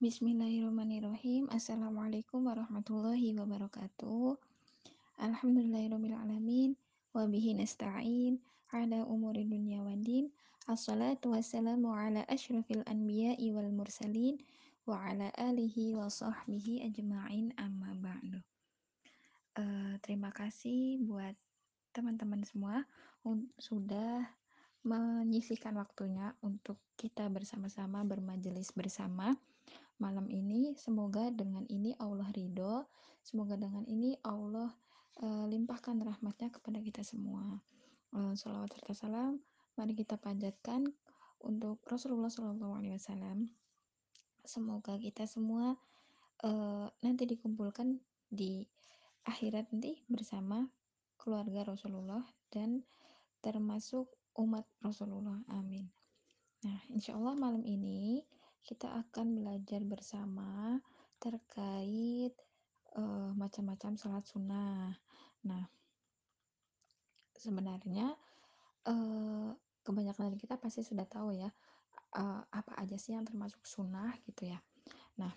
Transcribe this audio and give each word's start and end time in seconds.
Bismillahirrahmanirrahim. 0.00 1.52
Assalamualaikum 1.52 2.48
warahmatullahi 2.48 3.36
wabarakatuh. 3.36 4.32
Alhamdulillahirrahmanirrahim. 5.20 6.72
Wabihi 7.12 7.60
nasta'in 7.60 8.40
ala 8.72 9.04
umuri 9.04 9.44
dunya 9.44 9.84
wa 9.84 9.92
din. 9.92 10.32
Assalatu 10.64 11.36
wassalamu 11.36 11.92
ala 11.92 12.24
ashrafil 12.32 12.80
anbiya'i 12.88 13.52
wal 13.52 13.68
mursalin 13.68 14.40
wa 14.88 15.04
ala 15.04 15.28
alihi 15.36 15.92
wa 15.92 16.08
sahbihi 16.08 16.80
ajma'in 16.88 17.52
amma 17.60 17.92
ba'du. 18.00 18.40
Uh, 19.52 20.00
terima 20.00 20.32
kasih 20.32 20.96
buat 21.04 21.36
teman-teman 21.92 22.40
semua 22.48 22.88
sudah 23.60 24.24
menyisihkan 24.80 25.76
waktunya 25.76 26.32
untuk 26.40 26.80
kita 26.96 27.28
bersama-sama 27.28 28.00
bermajelis 28.08 28.72
bersama 28.72 29.36
malam 30.00 30.26
ini. 30.32 30.74
Semoga 30.80 31.28
dengan 31.30 31.68
ini 31.68 31.94
Allah 32.00 32.26
ridho, 32.32 32.88
semoga 33.22 33.54
dengan 33.54 33.84
ini 33.86 34.16
Allah 34.24 34.72
uh, 35.20 35.44
limpahkan 35.46 36.00
rahmatnya 36.00 36.48
kepada 36.50 36.80
kita 36.80 37.04
semua. 37.04 37.60
Uh, 38.10 38.34
salawat 38.34 38.74
serta 38.74 39.06
salam, 39.06 39.38
mari 39.78 39.94
kita 39.94 40.18
panjatkan 40.18 40.88
untuk 41.44 41.78
Rasulullah 41.86 42.32
SAW. 42.32 43.46
Semoga 44.42 44.96
kita 44.98 45.28
semua 45.28 45.76
uh, 46.42 46.88
nanti 47.04 47.28
dikumpulkan 47.28 48.00
di 48.32 48.64
akhirat 49.28 49.68
nanti 49.70 50.00
bersama 50.08 50.66
keluarga 51.20 51.68
Rasulullah 51.68 52.24
dan 52.48 52.82
termasuk 53.44 54.08
umat 54.40 54.64
Rasulullah. 54.80 55.44
Amin. 55.52 55.92
Nah, 56.64 56.80
insya 56.92 57.16
Allah 57.16 57.36
malam 57.36 57.64
ini 57.64 58.24
kita 58.64 58.86
akan 59.06 59.40
belajar 59.40 59.80
bersama 59.84 60.78
terkait 61.20 62.32
uh, 62.96 63.30
macam-macam 63.36 63.96
sholat 63.96 64.24
sunnah. 64.24 64.96
Nah, 65.44 65.64
sebenarnya 67.36 68.12
uh, 68.88 69.50
kebanyakan 69.84 70.32
dari 70.32 70.38
kita 70.40 70.60
pasti 70.60 70.84
sudah 70.84 71.04
tahu 71.08 71.36
ya 71.36 71.48
uh, 72.16 72.42
apa 72.48 72.72
aja 72.80 72.96
sih 72.96 73.16
yang 73.16 73.24
termasuk 73.24 73.64
sunnah 73.64 74.12
gitu 74.24 74.48
ya. 74.48 74.58
Nah, 75.20 75.32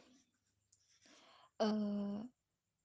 uh, 1.63 2.19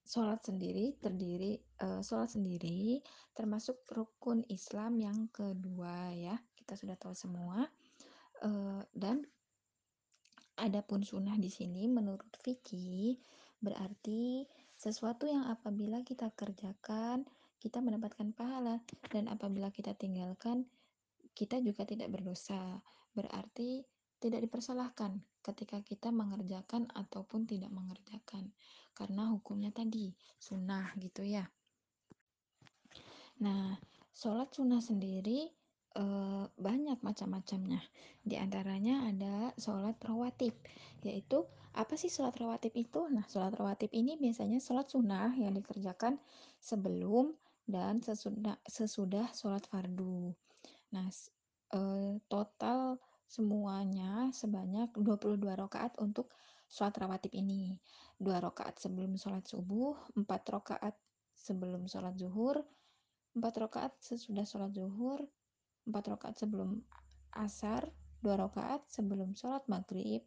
sholat 0.09 0.41
sendiri 0.41 0.97
terdiri 0.97 1.61
uh, 1.85 2.01
sholat 2.01 2.33
sendiri 2.33 3.05
termasuk 3.37 3.85
rukun 3.93 4.41
Islam 4.49 4.97
yang 5.05 5.29
kedua 5.29 6.17
ya 6.17 6.37
kita 6.57 6.81
sudah 6.81 6.97
tahu 6.97 7.13
semua 7.13 7.69
uh, 8.41 8.81
dan 8.97 9.21
Adapun 10.59 11.07
sunnah 11.07 11.39
di 11.39 11.49
sini 11.49 11.87
menurut 11.87 12.35
fikih 12.43 13.15
berarti 13.63 14.47
sesuatu 14.79 15.27
yang 15.27 15.47
apabila 15.51 16.03
kita 16.03 16.31
kerjakan 16.35 17.27
kita 17.59 17.83
mendapatkan 17.83 18.31
pahala 18.35 18.79
dan 19.11 19.27
apabila 19.27 19.71
kita 19.75 19.95
tinggalkan 19.99 20.67
kita 21.35 21.63
juga 21.63 21.87
tidak 21.87 22.11
berdosa. 22.11 22.83
Berarti 23.15 23.83
tidak 24.19 24.51
dipersalahkan 24.51 25.23
ketika 25.47 25.79
kita 25.83 26.11
mengerjakan 26.11 26.91
ataupun 26.91 27.47
tidak 27.47 27.71
mengerjakan 27.71 28.51
karena 28.95 29.31
hukumnya 29.31 29.71
tadi 29.71 30.11
sunnah 30.43 30.91
gitu 30.99 31.23
ya. 31.23 31.47
Nah, 33.39 33.79
sholat 34.11 34.51
sunnah 34.51 34.83
sendiri 34.83 35.47
e, 35.95 36.05
banyak 36.49 36.99
macam-macamnya. 37.01 37.81
Di 38.25 38.37
antaranya 38.37 39.09
ada 39.09 39.53
sholat 39.57 39.97
rawatib, 40.05 40.55
yaitu 41.05 41.47
apa 41.77 41.95
sih 41.95 42.11
sholat 42.11 42.37
rawatib 42.37 42.75
itu? 42.75 43.07
Nah, 43.09 43.25
sholat 43.29 43.55
rawatib 43.55 43.93
ini 43.95 44.19
biasanya 44.19 44.59
sholat 44.59 44.91
sunnah 44.91 45.33
yang 45.39 45.55
dikerjakan 45.55 46.19
sebelum 46.59 47.33
dan 47.69 48.01
sesudah, 48.01 48.57
sesudah 48.65 49.31
sholat 49.33 49.65
fardu. 49.69 50.33
Nah, 50.93 51.09
e, 51.73 51.81
total 52.27 52.97
semuanya 53.29 54.33
sebanyak 54.33 54.89
22 54.97 55.45
rakaat 55.53 55.97
untuk 56.01 56.33
sholat 56.69 56.97
rawatib 56.97 57.33
ini. 57.37 57.77
Dua 58.17 58.41
rakaat 58.41 58.81
sebelum 58.81 59.15
sholat 59.21 59.45
subuh, 59.45 59.95
empat 60.17 60.43
rakaat 60.49 60.97
sebelum 61.39 61.87
sholat 61.87 62.19
zuhur, 62.19 62.61
empat 63.37 63.55
rakaat 63.63 63.93
sesudah 64.03 64.43
sholat 64.43 64.75
zuhur, 64.75 65.23
4 65.89 66.13
rakaat 66.13 66.37
sebelum 66.37 66.85
asar, 67.33 67.89
2 68.21 68.29
rakaat 68.37 68.85
sebelum 68.93 69.33
sholat 69.33 69.65
maghrib, 69.67 70.23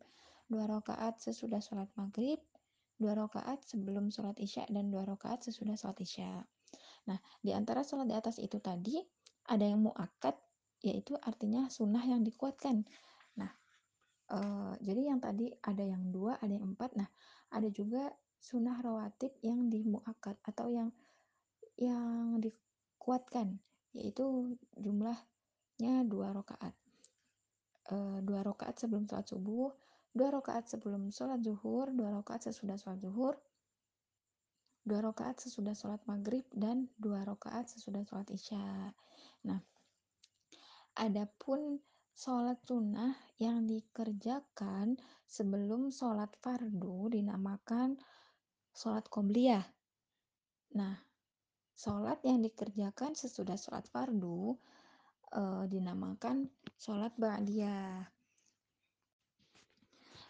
2 0.50 0.58
rakaat 0.66 1.22
sesudah 1.22 1.62
sholat 1.62 1.88
maghrib, 1.94 2.42
2 2.98 3.08
rakaat 3.14 3.64
sebelum 3.64 4.10
sholat 4.10 4.38
isya, 4.42 4.66
dan 4.74 4.90
2 4.90 5.06
rakaat 5.06 5.46
sesudah 5.46 5.78
sholat 5.78 6.02
isya. 6.02 6.44
Nah, 7.10 7.18
di 7.42 7.52
antara 7.54 7.82
sholat 7.82 8.10
di 8.10 8.16
atas 8.18 8.38
itu 8.38 8.58
tadi, 8.62 9.02
ada 9.50 9.66
yang 9.66 9.82
mu'akad, 9.82 10.38
yaitu 10.86 11.18
artinya 11.18 11.70
sunnah 11.70 12.02
yang 12.06 12.22
dikuatkan. 12.22 12.86
Nah, 13.38 13.52
e, 14.30 14.38
jadi 14.82 15.14
yang 15.14 15.20
tadi 15.22 15.50
ada 15.62 15.82
yang 15.82 16.14
dua, 16.14 16.38
ada 16.38 16.54
yang 16.54 16.74
empat. 16.78 16.94
Nah, 16.98 17.10
ada 17.50 17.68
juga 17.74 18.10
sunnah 18.42 18.78
rawatib 18.82 19.38
yang 19.46 19.70
di 19.70 19.86
mu'akad 19.86 20.38
atau 20.46 20.70
yang 20.70 20.90
yang 21.78 22.38
dikuatkan, 22.38 23.58
yaitu 23.98 24.56
jumlah 24.78 25.18
nya 25.82 26.06
dua 26.06 26.30
rakaat. 26.30 26.78
E, 27.90 28.22
dua 28.22 28.46
rakaat 28.46 28.78
sebelum 28.78 29.10
sholat 29.10 29.26
subuh, 29.26 29.74
dua 30.14 30.30
rakaat 30.30 30.70
sebelum 30.70 31.10
sholat 31.10 31.42
zuhur, 31.42 31.90
dua 31.90 32.22
rakaat 32.22 32.46
sesudah 32.46 32.78
sholat 32.78 33.02
zuhur, 33.02 33.34
dua 34.86 35.02
rakaat 35.02 35.42
sesudah 35.42 35.74
sholat 35.74 36.02
maghrib, 36.06 36.46
dan 36.54 36.86
dua 37.02 37.26
rakaat 37.26 37.66
sesudah 37.74 38.06
sholat 38.06 38.30
isya. 38.30 38.94
Nah, 39.50 39.60
adapun 41.02 41.82
sholat 42.14 42.62
sunnah 42.62 43.18
yang 43.42 43.66
dikerjakan 43.66 45.02
sebelum 45.26 45.90
sholat 45.90 46.30
fardu 46.38 47.10
dinamakan 47.10 47.98
sholat 48.78 49.10
qobliyah. 49.10 49.66
Nah, 50.78 50.96
sholat 51.74 52.22
yang 52.22 52.46
dikerjakan 52.46 53.18
sesudah 53.18 53.58
sholat 53.58 53.90
fardu 53.90 54.54
uh, 55.36 55.64
dinamakan 55.68 56.48
sholat 56.80 57.12
ba'diyah. 57.20 58.08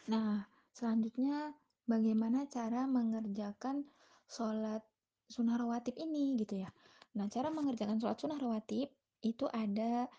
Nah, 0.09 0.43
selanjutnya 0.73 1.53
bagaimana 1.85 2.49
cara 2.49 2.89
mengerjakan 2.89 3.85
sholat 4.25 4.81
sunnah 5.29 5.55
rawatib 5.55 5.95
ini 5.95 6.35
gitu 6.39 6.59
ya. 6.63 6.69
Nah, 7.15 7.27
cara 7.27 7.51
mengerjakan 7.51 7.99
sholat 7.99 8.17
sunnah 8.19 8.39
rawatib 8.39 8.89
itu 9.21 9.45
ada 9.51 10.09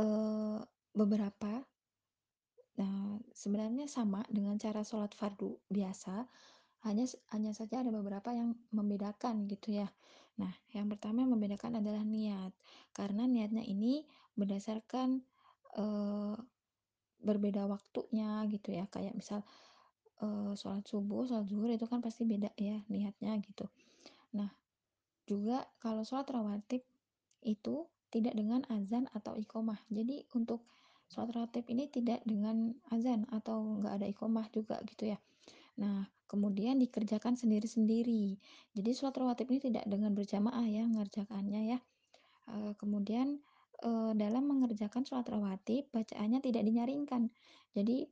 uh, 0.00 0.58
beberapa. 0.96 1.62
Nah, 2.76 3.20
sebenarnya 3.32 3.88
sama 3.88 4.24
dengan 4.28 4.56
cara 4.60 4.84
sholat 4.84 5.12
fardu 5.12 5.56
biasa, 5.68 6.28
hanya 6.84 7.04
hanya 7.32 7.50
saja 7.56 7.80
ada 7.80 7.90
beberapa 7.90 8.30
yang 8.32 8.54
membedakan 8.70 9.48
gitu 9.48 9.80
ya. 9.80 9.88
Nah, 10.36 10.52
yang 10.76 10.92
pertama 10.92 11.24
yang 11.24 11.32
membedakan 11.32 11.80
adalah 11.80 12.04
niat, 12.04 12.52
karena 12.92 13.24
niatnya 13.24 13.64
ini 13.64 14.04
berdasarkan 14.36 15.24
uh, 15.76 16.36
berbeda 17.20 17.66
waktunya 17.66 18.44
gitu 18.52 18.76
ya. 18.76 18.86
Kayak 18.92 19.16
misal 19.16 19.42
uh, 20.22 20.52
sholat 20.56 20.84
subuh 20.86 21.28
sholat 21.28 21.46
zuhur 21.48 21.68
itu 21.72 21.84
kan 21.88 22.00
pasti 22.00 22.24
beda 22.24 22.52
ya 22.56 22.80
niatnya 22.88 23.36
gitu. 23.42 23.68
Nah 24.36 24.48
juga 25.26 25.66
kalau 25.82 26.06
sholat 26.06 26.28
rawatib 26.30 26.86
itu 27.42 27.88
tidak 28.14 28.38
dengan 28.38 28.62
azan 28.70 29.10
atau 29.12 29.34
ikomah 29.34 29.82
jadi 29.90 30.22
untuk 30.32 30.62
sholat 31.10 31.34
rawatib 31.34 31.66
ini 31.68 31.90
tidak 31.90 32.22
dengan 32.24 32.74
azan 32.94 33.26
atau 33.28 33.82
nggak 33.82 33.92
ada 34.02 34.06
ikomah 34.08 34.46
juga 34.54 34.80
gitu 34.86 35.12
ya. 35.12 35.18
Nah 35.76 36.08
kemudian 36.26 36.82
dikerjakan 36.82 37.38
sendiri-sendiri. 37.38 38.38
Jadi 38.74 38.90
sholat 38.94 39.14
rawatib 39.14 39.46
ini 39.52 39.60
tidak 39.70 39.84
dengan 39.86 40.14
berjamaah 40.16 40.66
ya 40.66 40.84
ngerjakannya 40.86 41.76
ya. 41.76 41.78
Uh, 42.46 42.74
kemudian 42.78 43.42
uh, 43.84 44.12
dalam 44.16 44.48
mengerjakan 44.48 45.04
sholat 45.04 45.28
rawatib 45.28 45.90
bacaannya 45.92 46.40
tidak 46.40 46.62
dinyaringkan. 46.64 47.28
Jadi 47.76 48.06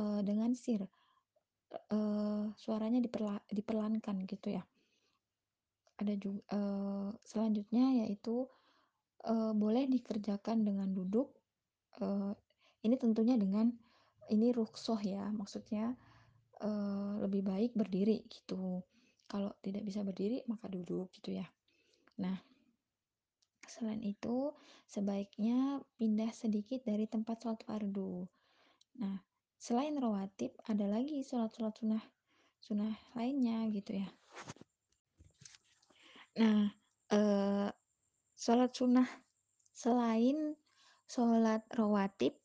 uh, 0.00 0.20
dengan 0.24 0.56
sir 0.56 0.86
uh, 1.90 2.44
suaranya 2.54 2.98
diperla 3.02 3.38
diperlankan 3.50 4.16
gitu 4.26 4.56
ya. 4.56 4.62
Ada 6.00 6.16
juga 6.16 6.40
uh, 6.56 7.10
selanjutnya 7.22 8.04
yaitu 8.04 8.48
uh, 9.28 9.52
boleh 9.52 9.84
dikerjakan 9.86 10.64
dengan 10.64 10.88
duduk. 10.90 11.36
Uh, 12.00 12.32
ini 12.80 12.96
tentunya 12.96 13.36
dengan 13.36 13.68
ini 14.30 14.54
ruksoh 14.54 14.96
ya, 15.02 15.28
maksudnya 15.34 15.92
uh, 16.64 17.20
lebih 17.20 17.44
baik 17.44 17.76
berdiri 17.76 18.24
gitu. 18.30 18.80
Kalau 19.30 19.52
tidak 19.60 19.84
bisa 19.84 20.00
berdiri 20.02 20.42
maka 20.48 20.66
duduk 20.66 21.12
gitu 21.20 21.36
ya. 21.38 21.46
Nah, 22.18 22.34
Selain 23.70 24.02
itu, 24.02 24.50
sebaiknya 24.90 25.78
pindah 25.94 26.34
sedikit 26.34 26.82
dari 26.82 27.06
tempat 27.06 27.46
sholat 27.46 27.62
fardu. 27.62 28.26
Nah, 28.98 29.22
selain 29.60 29.94
rawatib 29.94 30.58
ada 30.66 30.90
lagi 30.90 31.22
sholat-sholat 31.22 31.78
sunnah 31.78 32.02
sunnah 32.60 32.92
lainnya 33.12 33.68
gitu 33.68 34.00
ya. 34.00 34.08
Nah 36.40 36.72
eh, 37.12 37.68
sholat 38.36 38.72
sunnah 38.72 39.08
selain 39.72 40.56
sholat 41.08 41.64
rawatib 41.76 42.36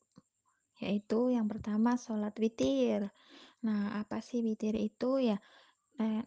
yaitu 0.76 1.32
yang 1.32 1.48
pertama 1.48 1.96
sholat 1.96 2.36
witir. 2.36 3.08
Nah 3.64 3.96
apa 3.96 4.20
sih 4.20 4.44
witir 4.44 4.76
itu? 4.76 5.20
Ya 5.20 5.40
nah 5.96 6.20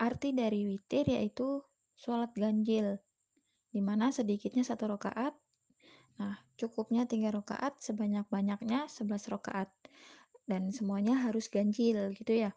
arti 0.00 0.32
dari 0.32 0.64
witir 0.64 1.04
yaitu 1.12 1.60
sholat 1.92 2.32
ganjil 2.32 2.96
di 3.70 3.80
mana 3.82 4.10
sedikitnya 4.10 4.66
satu 4.66 4.90
rakaat 4.90 5.34
Nah, 6.20 6.36
cukupnya 6.60 7.08
tiga 7.08 7.32
rakaat, 7.32 7.80
sebanyak-banyaknya 7.80 8.92
11 8.92 9.32
rakaat. 9.32 9.72
Dan 10.44 10.68
semuanya 10.68 11.16
harus 11.16 11.48
ganjil 11.48 12.12
gitu 12.12 12.44
ya. 12.44 12.52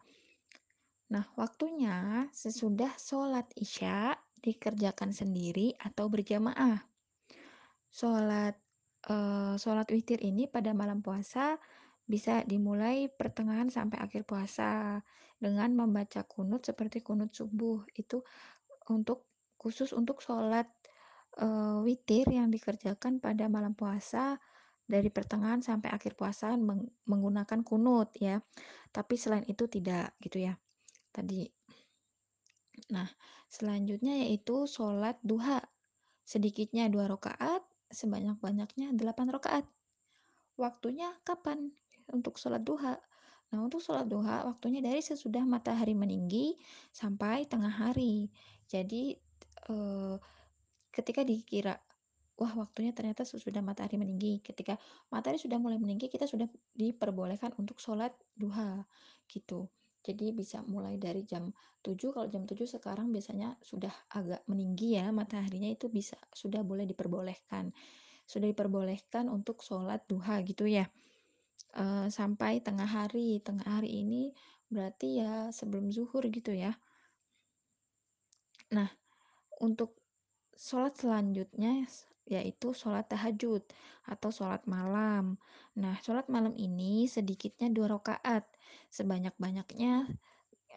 Nah, 1.08 1.24
waktunya 1.40 2.28
sesudah 2.36 2.92
sholat 3.00 3.48
isya 3.56 4.20
dikerjakan 4.44 5.16
sendiri 5.16 5.72
atau 5.80 6.12
berjamaah. 6.12 6.84
Sholat 7.88 8.60
eh, 9.08 9.54
sholat 9.56 9.88
witir 9.88 10.20
ini 10.20 10.44
pada 10.44 10.76
malam 10.76 11.00
puasa 11.00 11.56
bisa 12.04 12.44
dimulai 12.44 13.08
pertengahan 13.08 13.72
sampai 13.72 13.96
akhir 13.96 14.28
puasa 14.28 15.00
dengan 15.40 15.72
membaca 15.72 16.20
kunut 16.28 16.68
seperti 16.68 17.00
kunut 17.00 17.32
subuh 17.32 17.80
itu 17.96 18.20
untuk 18.92 19.24
khusus 19.56 19.96
untuk 19.96 20.20
sholat 20.20 20.68
uh, 21.40 21.82
witir 21.82 22.26
yang 22.30 22.50
dikerjakan 22.50 23.18
pada 23.18 23.50
malam 23.50 23.74
puasa 23.74 24.38
dari 24.84 25.08
pertengahan 25.08 25.64
sampai 25.64 25.88
akhir 25.88 26.12
puasa 26.14 26.52
meng 26.60 26.84
menggunakan 27.08 27.64
kunut 27.64 28.12
ya. 28.20 28.38
Tapi 28.92 29.14
selain 29.16 29.46
itu 29.48 29.66
tidak 29.66 30.14
gitu 30.20 30.44
ya. 30.44 30.54
Tadi. 31.10 31.48
Nah, 32.92 33.08
selanjutnya 33.48 34.26
yaitu 34.26 34.68
sholat 34.68 35.18
duha. 35.24 35.62
Sedikitnya 36.24 36.88
dua 36.88 37.08
rakaat, 37.08 37.60
sebanyak-banyaknya 37.92 38.96
delapan 38.96 39.28
rakaat. 39.32 39.64
Waktunya 40.56 41.10
kapan 41.26 41.72
untuk 42.12 42.38
sholat 42.38 42.62
duha? 42.62 42.96
Nah, 43.52 43.58
untuk 43.62 43.78
sholat 43.78 44.10
duha 44.10 44.42
waktunya 44.50 44.82
dari 44.82 44.98
sesudah 44.98 45.46
matahari 45.46 45.94
meninggi 45.94 46.58
sampai 46.90 47.46
tengah 47.46 47.70
hari. 47.70 48.28
Jadi 48.66 49.14
eh, 49.70 50.16
ketika 50.94 51.26
dikira 51.26 51.74
wah 52.34 52.52
waktunya 52.58 52.90
ternyata 52.90 53.22
sesudah 53.22 53.62
matahari 53.62 53.94
meninggi. 53.98 54.42
Ketika 54.42 54.78
matahari 55.10 55.38
sudah 55.38 55.58
mulai 55.58 55.78
meninggi 55.78 56.10
kita 56.10 56.26
sudah 56.26 56.50
diperbolehkan 56.74 57.54
untuk 57.58 57.78
sholat 57.78 58.10
duha 58.34 58.82
gitu. 59.30 59.70
Jadi 60.04 60.36
bisa 60.36 60.60
mulai 60.68 61.00
dari 61.00 61.24
jam 61.24 61.48
7 61.80 61.96
kalau 62.12 62.28
jam 62.28 62.44
7 62.44 62.68
sekarang 62.68 63.08
biasanya 63.08 63.56
sudah 63.64 63.92
agak 64.12 64.44
meninggi 64.50 65.00
ya 65.00 65.08
mataharinya 65.08 65.72
itu 65.72 65.88
bisa 65.88 66.18
sudah 66.34 66.60
boleh 66.60 66.84
diperbolehkan. 66.84 67.72
Sudah 68.28 68.50
diperbolehkan 68.50 69.32
untuk 69.32 69.64
sholat 69.64 70.04
duha 70.04 70.44
gitu 70.44 70.68
ya. 70.68 70.90
E, 71.72 72.12
sampai 72.12 72.60
tengah 72.60 72.88
hari 72.88 73.40
tengah 73.40 73.80
hari 73.80 74.04
ini 74.04 74.36
berarti 74.68 75.24
ya 75.24 75.48
sebelum 75.54 75.88
zuhur 75.88 76.28
gitu 76.28 76.52
ya. 76.52 76.76
Nah 78.76 78.90
untuk 79.62 80.03
sholat 80.56 80.94
selanjutnya 80.98 81.86
yaitu 82.24 82.72
sholat 82.72 83.04
tahajud 83.08 83.60
atau 84.08 84.30
sholat 84.32 84.64
malam. 84.64 85.36
Nah, 85.76 85.96
sholat 86.00 86.28
malam 86.32 86.56
ini 86.56 87.04
sedikitnya 87.04 87.68
dua 87.68 88.00
rakaat, 88.00 88.48
sebanyak-banyaknya 88.88 90.08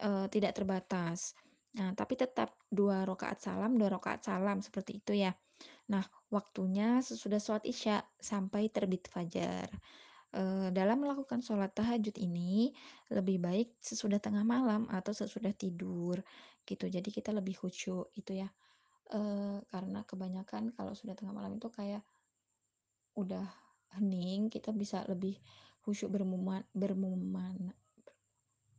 e, 0.03 0.09
tidak 0.27 0.59
terbatas. 0.59 1.35
Nah, 1.79 1.95
tapi 1.95 2.19
tetap 2.19 2.51
dua 2.67 3.07
rakaat 3.07 3.39
salam, 3.39 3.79
dua 3.79 3.95
rakaat 3.95 4.27
salam 4.27 4.59
seperti 4.59 4.99
itu 4.99 5.13
ya. 5.15 5.31
Nah, 5.87 6.03
waktunya 6.27 6.99
sesudah 6.99 7.39
sholat 7.39 7.63
isya 7.63 8.03
sampai 8.19 8.67
terbit 8.67 9.07
fajar. 9.07 9.71
E, 10.35 10.67
dalam 10.75 10.99
melakukan 10.99 11.39
sholat 11.39 11.71
tahajud 11.71 12.15
ini 12.19 12.75
lebih 13.07 13.39
baik 13.39 13.79
sesudah 13.79 14.19
tengah 14.19 14.43
malam 14.43 14.83
atau 14.91 15.15
sesudah 15.15 15.55
tidur 15.55 16.19
gitu. 16.67 16.91
Jadi 16.91 17.07
kita 17.07 17.31
lebih 17.31 17.55
khusyuk 17.55 18.11
itu 18.19 18.43
ya 18.43 18.51
karena 19.71 20.03
kebanyakan 20.03 20.75
kalau 20.75 20.91
sudah 20.91 21.15
tengah 21.15 21.31
malam 21.31 21.55
itu 21.55 21.71
kayak 21.71 22.03
udah 23.15 23.47
hening 23.95 24.51
kita 24.51 24.75
bisa 24.75 25.07
lebih 25.07 25.39
khusyuk 25.87 26.11
bermuman 26.11 26.67
bermuman 26.75 27.71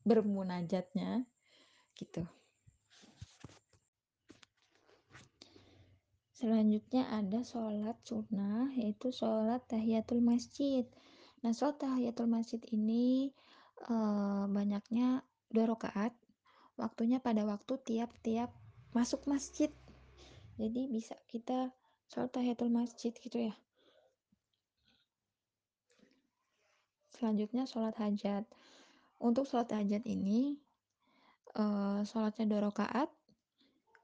bermunajatnya 0.05 1.25
gitu. 1.97 2.25
Selanjutnya 6.39 7.11
ada 7.11 7.43
sholat 7.43 7.99
sunnah 8.07 8.71
yaitu 8.79 9.11
sholat 9.11 9.59
tahiyatul 9.67 10.23
masjid. 10.23 10.87
Nah 11.43 11.51
sholat 11.51 11.83
tahiyatul 11.83 12.31
masjid 12.31 12.63
ini 12.71 13.35
uh, 13.91 14.47
banyaknya 14.47 15.27
dua 15.51 15.75
rakaat 15.75 16.15
waktunya 16.79 17.19
pada 17.19 17.43
waktu 17.43 17.75
tiap-tiap 17.83 18.55
masuk 18.95 19.27
masjid 19.27 19.75
jadi 20.59 20.91
bisa 20.91 21.15
kita 21.31 21.71
sholat 22.11 22.35
tahiyatul 22.35 22.69
masjid 22.75 23.15
gitu 23.15 23.39
ya. 23.47 23.55
Selanjutnya 27.15 27.63
sholat 27.67 27.95
hajat. 27.95 28.43
Untuk 29.23 29.47
sholat 29.47 29.71
hajat 29.71 30.03
ini 30.07 30.59
uh, 31.55 32.03
sholatnya 32.03 32.51
dua 32.51 32.71
rakaat. 32.71 33.07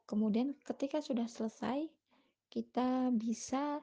Kemudian 0.06 0.54
ketika 0.62 1.02
sudah 1.02 1.26
selesai 1.26 1.90
kita 2.54 3.10
bisa 3.10 3.82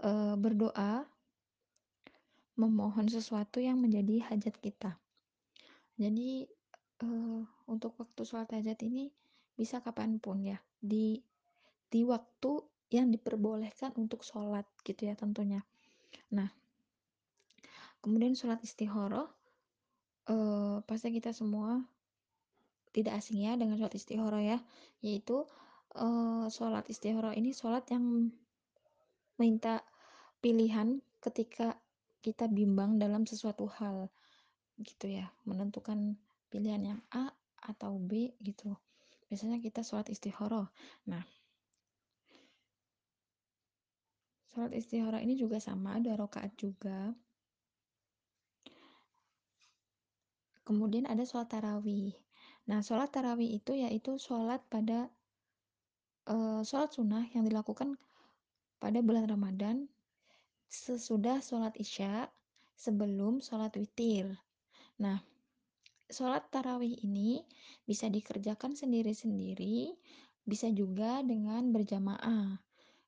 uh, 0.00 0.34
berdoa 0.40 1.04
memohon 2.56 3.04
sesuatu 3.04 3.60
yang 3.60 3.76
menjadi 3.76 4.32
hajat 4.32 4.56
kita. 4.64 4.96
Jadi 6.00 6.48
uh, 7.04 7.44
untuk 7.68 7.92
waktu 8.00 8.24
sholat 8.24 8.48
hajat 8.48 8.80
ini 8.84 9.12
bisa 9.56 9.84
kapan 9.84 10.16
pun 10.16 10.40
ya. 10.40 10.56
Di 10.80 11.20
di 11.90 12.02
waktu 12.02 12.62
yang 12.90 13.10
diperbolehkan 13.10 13.94
untuk 13.98 14.22
sholat 14.22 14.66
gitu 14.86 15.10
ya 15.10 15.14
tentunya. 15.18 15.66
Nah, 16.30 16.50
kemudian 18.02 18.38
sholat 18.38 18.62
istihoroh, 18.62 19.26
eh, 20.30 20.76
pasti 20.86 21.10
kita 21.10 21.34
semua 21.34 21.82
tidak 22.94 23.18
asing 23.18 23.42
ya 23.42 23.58
dengan 23.58 23.76
sholat 23.78 23.94
istihoroh 23.98 24.42
ya, 24.42 24.58
yaitu 25.02 25.46
eh, 25.98 26.46
sholat 26.50 26.86
istihoroh 26.86 27.34
ini 27.34 27.50
sholat 27.50 27.86
yang 27.90 28.30
minta 29.36 29.82
pilihan 30.38 31.02
ketika 31.18 31.76
kita 32.22 32.46
bimbang 32.46 32.98
dalam 33.02 33.26
sesuatu 33.26 33.66
hal 33.66 34.10
gitu 34.78 35.10
ya, 35.10 35.30
menentukan 35.42 36.14
pilihan 36.50 36.82
yang 36.94 37.00
A 37.10 37.34
atau 37.66 37.98
B 37.98 38.34
gitu. 38.38 38.78
Biasanya 39.26 39.58
kita 39.58 39.82
sholat 39.82 40.06
istihoroh. 40.06 40.70
Nah, 41.10 41.22
Sholat 44.56 44.72
istihara 44.72 45.20
ini 45.20 45.36
juga 45.36 45.60
sama, 45.60 46.00
dua 46.00 46.16
rakaat 46.16 46.56
juga. 46.56 47.12
Kemudian 50.64 51.04
ada 51.04 51.28
sholat 51.28 51.52
tarawih. 51.52 52.16
Nah, 52.64 52.80
sholat 52.80 53.12
tarawih 53.12 53.60
itu 53.60 53.76
yaitu 53.76 54.16
sholat 54.16 54.64
pada 54.72 55.12
uh, 56.32 56.64
sholat 56.64 56.88
sunnah 56.88 57.28
yang 57.36 57.44
dilakukan 57.44 58.00
pada 58.80 59.04
bulan 59.04 59.28
Ramadan 59.28 59.92
sesudah 60.72 61.44
sholat 61.44 61.76
isya 61.76 62.32
sebelum 62.80 63.44
sholat 63.44 63.76
witir. 63.76 64.40
Nah, 64.96 65.20
sholat 66.08 66.48
tarawih 66.48 66.96
ini 67.04 67.44
bisa 67.84 68.08
dikerjakan 68.08 68.72
sendiri-sendiri, 68.72 69.92
bisa 70.48 70.72
juga 70.72 71.20
dengan 71.20 71.76
berjamaah. 71.76 72.65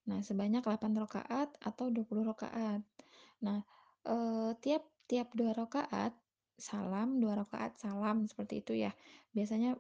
Nah, 0.09 0.25
sebanyak 0.25 0.65
8 0.65 0.97
rakaat 0.97 1.53
atau 1.61 1.93
20 1.93 2.25
rakaat. 2.25 2.81
Nah, 3.45 3.61
eh, 4.09 4.50
tiap 4.65 4.88
tiap 5.09 5.33
dua 5.37 5.53
rakaat 5.57 6.12
salam, 6.57 7.21
dua 7.21 7.45
rakaat 7.45 7.77
salam 7.77 8.25
seperti 8.25 8.65
itu 8.65 8.73
ya. 8.77 8.93
Biasanya 9.37 9.77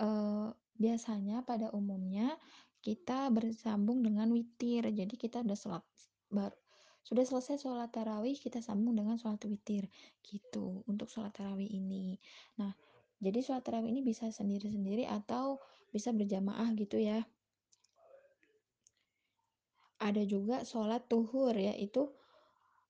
eh, 0.00 0.48
biasanya 0.76 1.44
pada 1.48 1.72
umumnya 1.72 2.36
kita 2.84 3.32
bersambung 3.32 4.04
dengan 4.04 4.28
witir. 4.36 4.84
Jadi 4.92 5.14
kita 5.16 5.40
udah 5.40 5.56
sholat 5.56 5.84
bar, 6.28 6.52
sudah 7.02 7.24
selesai 7.24 7.64
sholat 7.64 7.90
tarawih 7.90 8.36
kita 8.36 8.60
sambung 8.60 8.94
dengan 8.94 9.16
sholat 9.16 9.40
witir 9.48 9.88
gitu 10.20 10.84
untuk 10.84 11.08
sholat 11.08 11.32
tarawih 11.32 11.68
ini. 11.68 12.20
Nah, 12.60 12.76
jadi 13.24 13.40
sholat 13.40 13.64
tarawih 13.64 13.88
ini 13.88 14.04
bisa 14.04 14.28
sendiri-sendiri 14.28 15.08
atau 15.08 15.58
bisa 15.92 16.10
berjamaah 16.12 16.72
gitu 16.76 16.96
ya 16.96 17.20
ada 20.02 20.26
juga 20.26 20.66
sholat 20.66 21.06
tuhur 21.06 21.54
yaitu 21.54 22.10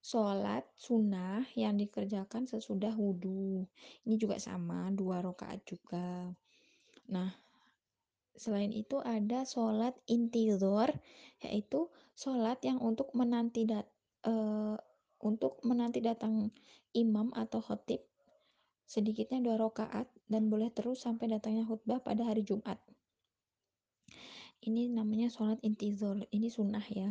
sholat 0.00 0.64
sunnah 0.74 1.44
yang 1.54 1.76
dikerjakan 1.76 2.48
sesudah 2.48 2.96
wudhu. 2.96 3.68
Ini 4.08 4.16
juga 4.16 4.40
sama, 4.40 4.88
dua 4.90 5.20
rakaat 5.20 5.62
juga. 5.68 6.32
Nah, 7.12 7.30
selain 8.34 8.72
itu 8.72 8.98
ada 8.98 9.44
sholat 9.44 9.94
intizor, 10.08 10.90
yaitu 11.44 11.92
sholat 12.16 12.58
yang 12.64 12.80
untuk 12.80 13.12
menanti 13.12 13.68
dat 13.68 13.86
uh, 14.26 14.74
untuk 15.22 15.62
menanti 15.62 16.02
datang 16.02 16.50
imam 16.96 17.30
atau 17.36 17.62
khotib 17.62 18.02
sedikitnya 18.92 19.40
dua 19.40 19.56
rakaat 19.56 20.04
dan 20.28 20.52
boleh 20.52 20.68
terus 20.68 21.00
sampai 21.00 21.32
datangnya 21.32 21.64
khutbah 21.64 22.04
pada 22.04 22.28
hari 22.28 22.44
Jumat. 22.44 22.76
Ini 24.62 24.94
namanya 24.94 25.26
sholat 25.26 25.58
intizor, 25.66 26.22
ini 26.30 26.46
sunnah 26.46 26.86
ya. 26.86 27.10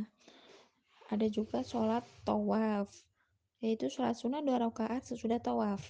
Ada 1.12 1.28
juga 1.28 1.68
sholat 1.68 2.08
tawaf, 2.24 2.88
yaitu 3.60 3.92
sholat 3.92 4.16
sunnah 4.16 4.40
dua 4.40 4.64
rakaat 4.64 5.04
sesudah 5.04 5.36
tawaf. 5.44 5.84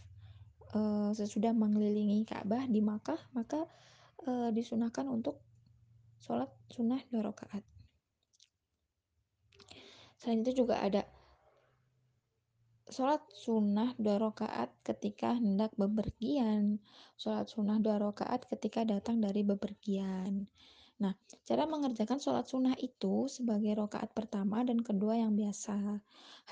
E, 0.74 1.14
sesudah 1.14 1.54
mengelilingi 1.54 2.26
Ka'bah 2.26 2.66
di 2.66 2.82
Makkah, 2.82 3.22
maka 3.38 3.70
e, 4.26 4.50
disunahkan 4.58 5.06
untuk 5.06 5.38
sholat 6.18 6.50
sunnah 6.74 6.98
dua 7.14 7.30
rakaat. 7.30 7.62
Selain 10.18 10.42
itu 10.42 10.66
juga 10.66 10.82
ada 10.82 11.06
sholat 12.90 13.22
sunnah 13.38 13.94
dua 14.02 14.18
rakaat 14.18 14.74
ketika 14.82 15.38
hendak 15.38 15.70
bepergian, 15.78 16.82
sholat 17.22 17.54
sunnah 17.54 17.78
dua 17.78 18.02
rakaat 18.02 18.50
ketika 18.50 18.82
datang 18.82 19.22
dari 19.22 19.46
bepergian. 19.46 20.50
Nah, 21.02 21.18
cara 21.50 21.66
mengerjakan 21.66 22.22
sholat 22.22 22.46
sunnah 22.46 22.78
itu 22.78 23.26
sebagai 23.26 23.74
rokaat 23.74 24.14
pertama 24.14 24.62
dan 24.62 24.86
kedua 24.86 25.18
yang 25.18 25.34
biasa. 25.34 25.98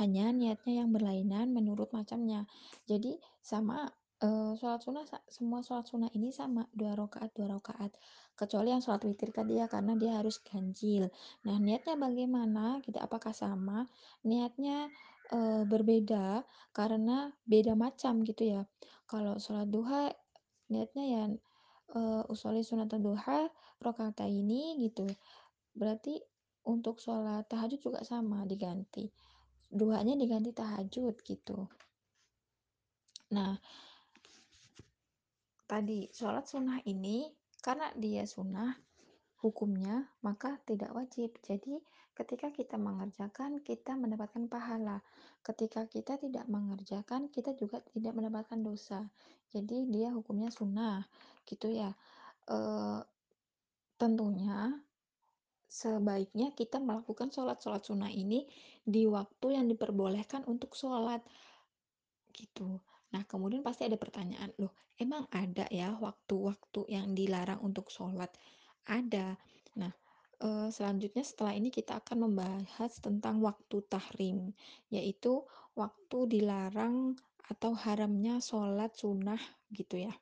Hanya 0.01 0.34
niatnya 0.34 0.82
yang 0.82 0.89
berlainan 0.89 1.53
menurut 1.53 1.94
macamnya. 1.94 2.50
Jadi 2.89 3.22
sama 3.46 3.86
uh, 4.25 4.53
sholat 4.58 4.82
sunnah 4.82 5.06
semua 5.29 5.62
sholat 5.62 5.86
sunnah 5.86 6.12
ini 6.18 6.34
sama 6.34 6.68
dua 6.75 6.98
rokaat 6.98 7.32
dua 7.38 7.56
rokaat 7.56 7.94
kecuali 8.36 8.72
yang 8.72 8.84
sholat 8.84 9.03
witir 9.03 9.29
tadi 9.36 9.60
ya 9.60 9.68
karena 9.68 9.94
dia 9.96 10.20
harus 10.20 10.39
ganjil. 10.41 11.12
Nah 11.46 11.56
niatnya 11.60 11.96
bagaimana? 12.00 12.79
Kita 12.84 13.03
apakah 13.03 13.36
sama? 13.36 13.86
Niatnya 14.25 14.88
uh, 15.29 15.63
berbeda 15.68 16.44
karena 16.74 17.32
beda 17.46 17.75
macam 17.75 18.24
gitu 18.25 18.60
ya. 18.60 18.62
Kalau 19.06 19.38
sholat 19.38 19.68
duha 19.70 20.10
niatnya 20.70 21.06
ya 21.06 21.24
uh, 21.96 22.24
usoli 22.29 22.62
sunat 22.62 22.93
duha 23.00 23.50
rokaat 23.81 24.19
ini 24.27 24.77
gitu. 24.84 25.08
Berarti 25.74 26.19
untuk 26.67 27.00
sholat 27.01 27.48
tahajud 27.50 27.79
juga 27.79 28.00
sama 28.05 28.46
diganti. 28.46 29.10
Duanya 29.69 30.17
diganti 30.17 30.51
tahajud 30.53 31.15
gitu. 31.24 31.69
Nah 33.34 33.58
tadi 35.69 36.10
sholat 36.10 36.50
sunnah 36.50 36.81
ini 36.89 37.29
karena 37.62 37.93
dia 37.93 38.25
sunnah 38.25 38.74
hukumnya 39.39 40.10
maka 40.25 40.58
tidak 40.65 40.91
wajib. 40.93 41.34
Jadi 41.46 41.79
ketika 42.19 42.51
kita 42.51 42.75
mengerjakan 42.75 43.63
kita 43.63 43.95
mendapatkan 43.95 44.51
pahala. 44.51 44.99
Ketika 45.39 45.88
kita 45.88 46.19
tidak 46.19 46.43
mengerjakan 46.51 47.31
kita 47.31 47.55
juga 47.55 47.79
tidak 47.95 48.11
mendapatkan 48.11 48.59
dosa. 48.59 49.07
Jadi 49.47 49.88
dia 49.88 50.11
hukumnya 50.11 50.51
sunnah 50.51 51.07
gitu 51.47 51.71
ya. 51.71 51.95
E, 52.43 52.57
tentunya 53.95 54.75
sebaiknya 55.71 56.51
kita 56.51 56.83
melakukan 56.83 57.31
sholat-sholat 57.31 57.88
sunnah 57.88 58.11
ini 58.11 58.43
di 58.83 59.07
waktu 59.07 59.55
yang 59.55 59.71
diperbolehkan 59.71 60.43
untuk 60.43 60.75
sholat 60.75 61.23
gitu. 62.35 62.83
Nah 63.15 63.23
kemudian 63.23 63.63
pasti 63.63 63.88
ada 63.88 63.95
pertanyaan 63.95 64.51
loh 64.59 64.75
emang 64.99 65.23
ada 65.31 65.63
ya 65.71 65.95
waktu-waktu 65.95 66.91
yang 66.91 67.15
dilarang 67.15 67.63
untuk 67.63 67.88
sholat? 67.88 68.29
Ada. 68.85 69.39
Nah 69.79 69.95
e, 70.39 70.74
selanjutnya 70.74 71.22
setelah 71.22 71.53
ini 71.53 71.69
kita 71.69 72.00
akan 72.00 72.31
membahas 72.31 72.91
tentang 73.03 73.43
waktu 73.43 73.84
tahrim 73.86 74.55
yaitu 74.89 75.43
waktu 75.77 76.39
dilarang 76.39 77.19
atau 77.50 77.74
haramnya 77.74 78.38
sholat 78.39 78.93
sunnah 78.93 79.41
gitu 79.74 80.05
ya. 80.05 80.13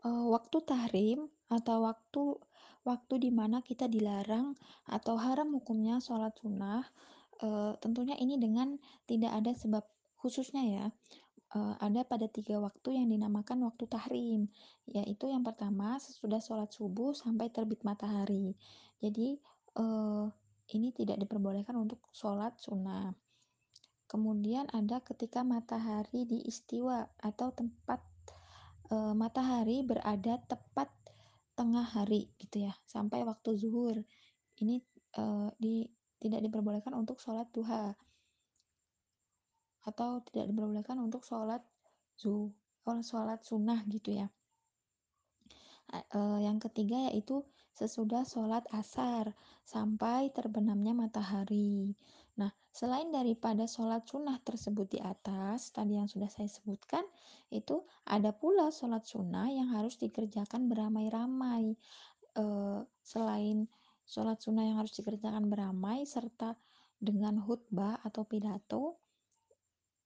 Uh, 0.00 0.32
waktu 0.32 0.64
tahrim 0.64 1.28
atau 1.52 1.84
waktu 1.84 2.40
waktu 2.88 3.14
di 3.20 3.28
mana 3.28 3.60
kita 3.60 3.84
dilarang 3.84 4.56
atau 4.88 5.20
haram 5.20 5.52
hukumnya 5.52 6.00
sholat 6.00 6.32
sunnah 6.40 6.88
uh, 7.44 7.76
tentunya 7.84 8.16
ini 8.16 8.40
dengan 8.40 8.80
tidak 9.04 9.36
ada 9.36 9.52
sebab 9.52 9.84
khususnya 10.16 10.64
ya 10.64 10.86
uh, 11.54 11.74
ada 11.78 12.04
pada 12.06 12.26
tiga 12.26 12.58
waktu 12.58 13.00
yang 13.00 13.08
dinamakan 13.10 13.66
waktu 13.66 13.84
tahrim 13.90 14.50
yaitu 14.86 15.30
yang 15.30 15.42
pertama 15.46 15.98
sesudah 15.98 16.42
sholat 16.42 16.70
subuh 16.70 17.14
sampai 17.14 17.50
terbit 17.50 17.82
matahari. 17.86 18.54
Jadi 19.00 19.38
uh, 19.78 20.28
ini 20.70 20.94
tidak 20.94 21.18
diperbolehkan 21.18 21.74
untuk 21.74 21.98
sholat 22.14 22.54
sunnah. 22.62 23.10
Kemudian 24.10 24.66
ada 24.74 24.98
ketika 25.06 25.46
matahari 25.46 26.26
di 26.26 26.42
istiwa 26.42 27.06
atau 27.22 27.54
tempat 27.54 28.02
e, 28.90 29.14
matahari 29.14 29.86
berada 29.86 30.42
tepat 30.50 30.90
tengah 31.54 31.86
hari 31.86 32.26
gitu 32.42 32.66
ya 32.66 32.74
sampai 32.90 33.22
waktu 33.22 33.54
zuhur. 33.54 34.02
Ini 34.58 34.82
e, 35.14 35.24
di 35.62 35.86
tidak 36.18 36.42
diperbolehkan 36.42 36.90
untuk 36.98 37.22
sholat 37.22 37.46
duha 37.54 37.94
atau 39.86 40.20
tidak 40.28 40.52
diperbolehkan 40.52 41.00
untuk 41.00 41.24
sholat 41.24 41.64
zu 42.16 42.52
sholat 42.84 43.40
sunnah 43.46 43.80
gitu 43.86 44.18
ya 44.18 44.26
e, 45.94 46.20
yang 46.42 46.58
ketiga 46.58 47.08
yaitu 47.08 47.46
sesudah 47.72 48.26
sholat 48.26 48.66
asar 48.74 49.32
sampai 49.64 50.28
terbenamnya 50.34 50.92
matahari 50.92 51.94
Nah, 52.40 52.48
selain 52.72 53.12
daripada 53.12 53.68
sholat 53.68 54.08
sunnah 54.08 54.40
tersebut 54.40 54.96
di 54.96 55.00
atas, 55.04 55.76
tadi 55.76 56.00
yang 56.00 56.08
sudah 56.08 56.32
saya 56.32 56.48
sebutkan, 56.48 57.04
itu 57.52 57.84
ada 58.08 58.32
pula 58.32 58.72
sholat 58.72 59.04
sunnah 59.04 59.52
yang 59.52 59.68
harus 59.76 60.00
dikerjakan 60.00 60.72
beramai-ramai. 60.72 61.76
E, 62.32 62.44
selain 63.04 63.68
sholat 64.08 64.40
sunnah 64.40 64.64
yang 64.64 64.80
harus 64.80 64.96
dikerjakan 64.96 65.52
beramai, 65.52 66.08
serta 66.08 66.56
dengan 66.96 67.36
khutbah 67.44 68.00
atau 68.00 68.24
pidato, 68.24 68.96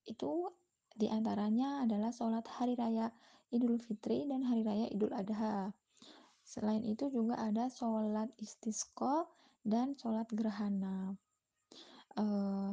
itu 0.05 0.53
di 0.95 1.11
antaranya 1.11 1.83
adalah 1.83 2.15
sholat 2.15 2.47
hari 2.47 2.79
raya 2.79 3.11
Idul 3.51 3.83
Fitri 3.83 4.27
dan 4.31 4.47
hari 4.47 4.63
raya 4.63 4.87
Idul 4.91 5.11
Adha. 5.11 5.75
Selain 6.45 6.85
itu 6.85 7.09
juga 7.11 7.41
ada 7.41 7.67
sholat 7.73 8.31
istisqa 8.39 9.27
dan 9.65 9.97
sholat 9.97 10.29
gerhana 10.31 11.17
uh, 12.21 12.71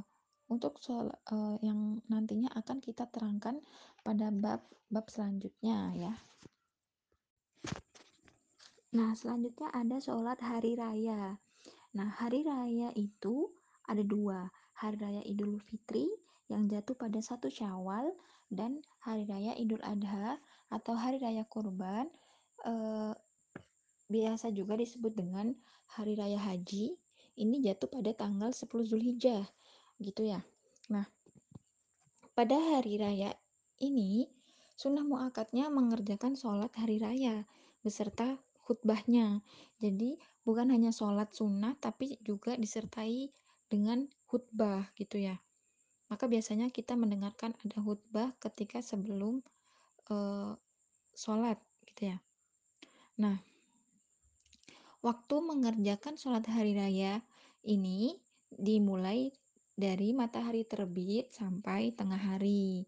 untuk 0.52 0.78
soal 0.84 1.10
uh, 1.32 1.56
yang 1.64 2.04
nantinya 2.12 2.52
akan 2.52 2.84
kita 2.84 3.08
terangkan 3.08 3.64
pada 4.04 4.28
bab-bab 4.30 5.06
selanjutnya 5.08 5.96
ya. 5.96 6.14
Nah, 8.92 9.16
selanjutnya 9.16 9.72
ada 9.72 10.04
sholat 10.04 10.36
hari 10.44 10.76
raya. 10.76 11.40
Nah, 11.96 12.10
hari 12.12 12.44
raya 12.44 12.92
itu 13.00 13.48
ada 13.88 14.04
dua. 14.04 14.52
Hari 14.84 14.98
raya 15.00 15.22
Idul 15.24 15.64
Fitri 15.64 16.12
yang 16.52 16.68
jatuh 16.68 17.00
pada 17.00 17.24
satu 17.24 17.48
syawal 17.48 18.12
dan 18.52 18.84
hari 19.00 19.24
raya 19.24 19.56
Idul 19.56 19.80
Adha 19.80 20.36
atau 20.68 21.00
hari 21.00 21.24
raya 21.24 21.48
kurban 21.48 22.12
eh, 22.68 23.16
biasa 24.12 24.52
juga 24.52 24.76
disebut 24.76 25.16
dengan 25.16 25.56
hari 25.96 26.20
raya 26.20 26.36
haji 26.36 27.00
ini 27.40 27.64
jatuh 27.64 27.88
pada 27.88 28.12
tanggal 28.12 28.52
10 28.52 28.68
Zulhijjah 28.84 29.48
gitu 30.04 30.28
ya. 30.28 30.44
Nah, 30.92 31.08
pada 32.36 32.60
hari 32.60 33.00
raya 33.00 33.32
ini 33.80 34.28
sunnah 34.76 35.08
muakatnya 35.08 35.72
mengerjakan 35.72 36.36
sholat 36.36 36.76
hari 36.76 37.00
raya 37.00 37.48
beserta 37.80 38.36
khutbahnya. 38.68 39.40
Jadi 39.80 40.20
bukan 40.44 40.76
hanya 40.76 40.92
sholat 40.92 41.32
sunnah 41.32 41.80
tapi 41.80 42.20
juga 42.20 42.60
disertai 42.60 43.32
dengan 43.72 44.06
khutbah 44.28 44.92
gitu 45.00 45.24
ya. 45.24 45.40
Maka 46.12 46.28
biasanya 46.28 46.68
kita 46.68 47.00
mendengarkan 47.00 47.56
ada 47.64 47.80
khutbah 47.80 48.36
ketika 48.44 48.84
sebelum 48.84 49.40
uh, 50.12 50.60
sholat 51.16 51.56
gitu 51.88 52.12
ya. 52.12 52.18
Nah, 53.16 53.40
waktu 55.00 55.36
mengerjakan 55.40 56.20
sholat 56.20 56.44
hari 56.52 56.76
raya 56.76 57.24
ini 57.64 58.20
dimulai 58.52 59.32
dari 59.72 60.12
matahari 60.12 60.68
terbit 60.68 61.32
sampai 61.32 61.96
tengah 61.96 62.20
hari. 62.20 62.84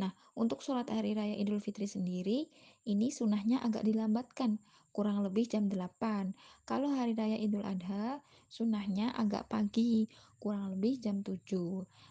Nah, 0.00 0.16
untuk 0.32 0.64
sholat 0.64 0.88
hari 0.88 1.12
raya 1.12 1.36
Idul 1.36 1.60
Fitri 1.60 1.84
sendiri, 1.84 2.48
ini 2.88 3.12
sunahnya 3.12 3.60
agak 3.60 3.84
dilambatkan, 3.84 4.56
kurang 4.92 5.24
lebih 5.24 5.48
jam 5.48 5.66
8. 5.66 6.36
Kalau 6.68 6.92
hari 6.92 7.16
raya 7.16 7.40
Idul 7.40 7.64
Adha, 7.64 8.20
sunahnya 8.46 9.16
agak 9.16 9.48
pagi, 9.48 10.06
kurang 10.36 10.76
lebih 10.76 11.00
jam 11.00 11.24
7. 11.24 11.40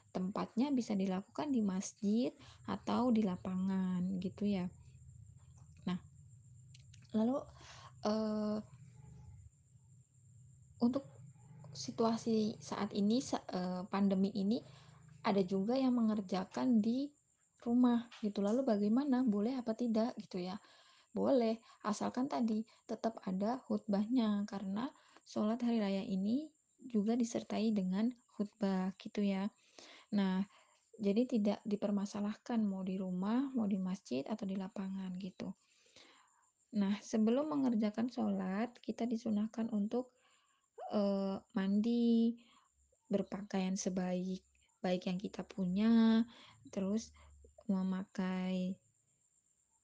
Tempatnya 0.10 0.74
bisa 0.74 0.98
dilakukan 0.98 1.54
di 1.54 1.62
masjid 1.62 2.34
atau 2.66 3.14
di 3.14 3.22
lapangan 3.22 4.02
gitu 4.18 4.50
ya. 4.50 4.66
Nah, 5.86 5.98
lalu 7.14 7.38
eh, 8.04 8.58
untuk 10.82 11.06
situasi 11.72 12.58
saat 12.60 12.92
ini 12.98 13.22
eh, 13.22 13.86
pandemi 13.88 14.34
ini 14.36 14.60
ada 15.22 15.40
juga 15.46 15.78
yang 15.78 15.94
mengerjakan 15.94 16.82
di 16.82 17.06
rumah 17.62 18.10
gitu. 18.26 18.42
Lalu 18.42 18.66
bagaimana? 18.66 19.22
Boleh 19.22 19.54
apa 19.54 19.78
tidak 19.78 20.18
gitu 20.18 20.42
ya? 20.42 20.58
Boleh, 21.12 21.60
asalkan 21.84 22.32
tadi 22.32 22.64
tetap 22.88 23.20
ada 23.28 23.60
khutbahnya 23.68 24.48
karena 24.48 24.88
sholat 25.28 25.60
hari 25.60 25.84
raya 25.84 26.04
ini 26.08 26.48
juga 26.80 27.20
disertai 27.20 27.76
dengan 27.76 28.08
khutbah 28.36 28.96
gitu 28.96 29.20
ya. 29.20 29.52
Nah, 30.16 30.40
jadi 30.96 31.28
tidak 31.28 31.60
dipermasalahkan 31.68 32.64
mau 32.64 32.82
di 32.82 32.96
rumah, 32.96 33.52
mau 33.52 33.68
di 33.68 33.76
masjid 33.76 34.24
atau 34.24 34.48
di 34.48 34.56
lapangan 34.56 35.12
gitu. 35.20 35.52
Nah, 36.80 36.96
sebelum 37.04 37.52
mengerjakan 37.52 38.08
sholat, 38.08 38.72
kita 38.80 39.04
disunahkan 39.04 39.68
untuk 39.76 40.16
uh, 40.96 41.44
mandi, 41.52 42.40
berpakaian 43.12 43.76
sebaik 43.76 44.40
baik 44.82 45.06
yang 45.06 45.20
kita 45.22 45.46
punya, 45.46 46.26
terus 46.74 47.14
memakai 47.70 48.80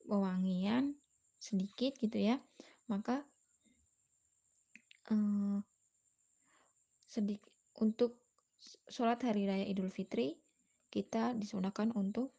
wewangian 0.08 0.98
sedikit 1.38 1.96
gitu 2.02 2.18
ya 2.18 2.42
maka 2.90 3.24
eh, 5.14 5.60
sedikit 7.08 7.50
untuk 7.78 8.18
sholat 8.90 9.22
hari 9.22 9.46
raya 9.46 9.66
Idul 9.70 9.94
Fitri 9.94 10.36
kita 10.90 11.38
disunahkan 11.38 11.94
untuk 11.94 12.34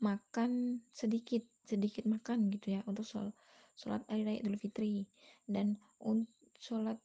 makan 0.00 0.82
sedikit 0.90 1.44
sedikit 1.64 2.08
makan 2.08 2.50
gitu 2.50 2.74
ya 2.76 2.80
untuk 2.88 3.06
shol, 3.06 3.30
sholat 3.78 4.02
hari 4.10 4.26
raya 4.26 4.38
Idul 4.42 4.58
Fitri. 4.58 5.06
Dan 5.46 5.78
untuk 6.02 6.32
sholat 6.58 6.98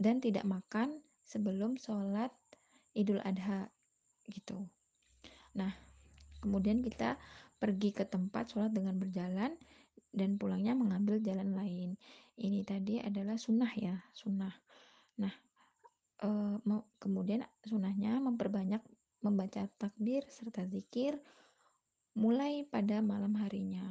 dan 0.00 0.18
tidak 0.18 0.44
makan 0.48 1.00
sebelum 1.22 1.76
sholat 1.78 2.32
Idul 2.96 3.22
Adha 3.22 3.68
gitu. 4.26 4.66
Nah 5.54 5.72
kemudian 6.42 6.82
kita 6.82 7.16
pergi 7.58 7.90
ke 7.90 8.06
tempat 8.06 8.54
sholat 8.54 8.70
dengan 8.70 8.94
berjalan 8.98 9.54
dan 10.12 10.40
pulangnya 10.40 10.72
mengambil 10.72 11.20
jalan 11.20 11.52
lain. 11.54 11.90
Ini 12.38 12.62
tadi 12.64 13.02
adalah 13.02 13.36
sunnah 13.36 13.72
ya, 13.74 13.96
sunnah. 14.14 14.54
Nah, 15.18 15.34
e, 16.22 16.28
kemudian 17.02 17.44
sunnahnya 17.66 18.18
memperbanyak 18.22 18.82
membaca 19.22 19.66
takbir 19.76 20.22
serta 20.30 20.62
zikir 20.70 21.18
mulai 22.14 22.66
pada 22.66 23.02
malam 23.02 23.34
harinya. 23.38 23.86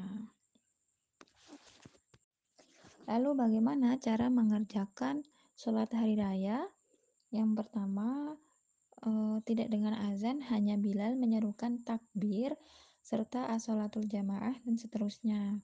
Lalu 3.07 3.39
bagaimana 3.39 3.95
cara 4.03 4.27
mengerjakan 4.27 5.23
sholat 5.55 5.87
hari 5.95 6.19
raya? 6.19 6.67
Yang 7.31 7.63
pertama, 7.63 8.35
e, 9.03 9.09
tidak 9.47 9.71
dengan 9.71 9.95
azan, 10.11 10.43
hanya 10.51 10.75
Bilal 10.75 11.15
menyerukan 11.15 11.83
takbir 11.87 12.55
serta 13.03 13.47
asolatul 13.55 14.03
jamaah 14.11 14.59
dan 14.67 14.75
seterusnya. 14.75 15.63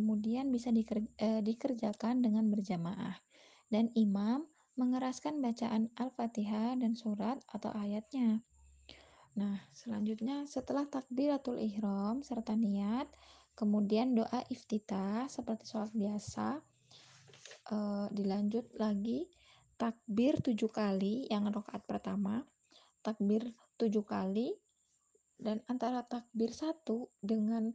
Kemudian 0.00 0.48
bisa 0.48 0.72
diker, 0.72 1.04
eh, 1.20 1.44
dikerjakan 1.44 2.24
dengan 2.24 2.48
berjamaah. 2.48 3.20
Dan 3.68 3.92
imam 3.92 4.48
mengeraskan 4.80 5.44
bacaan 5.44 5.92
Al-Fatihah 5.92 6.72
dan 6.80 6.96
surat 6.96 7.36
atau 7.52 7.68
ayatnya. 7.76 8.40
Nah, 9.36 9.60
selanjutnya 9.76 10.48
setelah 10.48 10.88
takbiratul 10.88 11.60
ihram 11.60 12.24
serta 12.24 12.56
niat, 12.56 13.12
kemudian 13.52 14.16
doa 14.16 14.40
iftitah 14.48 15.28
seperti 15.28 15.68
sholat 15.68 15.92
biasa, 15.92 16.64
eh, 17.68 18.06
dilanjut 18.08 18.72
lagi 18.80 19.28
takbir 19.76 20.40
tujuh 20.40 20.72
kali 20.72 21.28
yang 21.28 21.44
rokaat 21.52 21.84
pertama, 21.84 22.40
takbir 23.04 23.52
tujuh 23.76 24.08
kali, 24.08 24.56
dan 25.36 25.60
antara 25.68 26.04
takbir 26.08 26.56
satu 26.56 27.12
dengan 27.20 27.72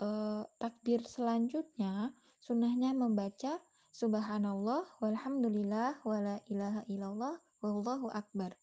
uh, 0.00 0.46
takbir 0.56 1.04
selanjutnya 1.04 2.14
sunnahnya 2.40 2.96
membaca 2.96 3.60
subhanallah 3.92 4.88
walhamdulillah 5.04 6.00
wala 6.06 6.40
ilaha 6.48 6.80
illallah 6.88 7.36
wallahu 7.60 8.08
akbar. 8.08 8.56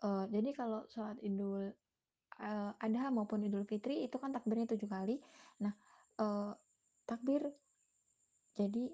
Uh, 0.00 0.24
jadi 0.32 0.56
kalau 0.56 0.88
sholat 0.88 1.20
idul 1.20 1.76
uh, 2.40 2.72
adha 2.80 3.12
maupun 3.12 3.44
idul 3.44 3.68
fitri 3.68 4.00
itu 4.08 4.16
kan 4.16 4.32
takbirnya 4.32 4.64
tujuh 4.64 4.88
kali. 4.88 5.20
Nah 5.60 5.76
uh, 6.16 6.56
takbir 7.04 7.44
jadi 8.56 8.88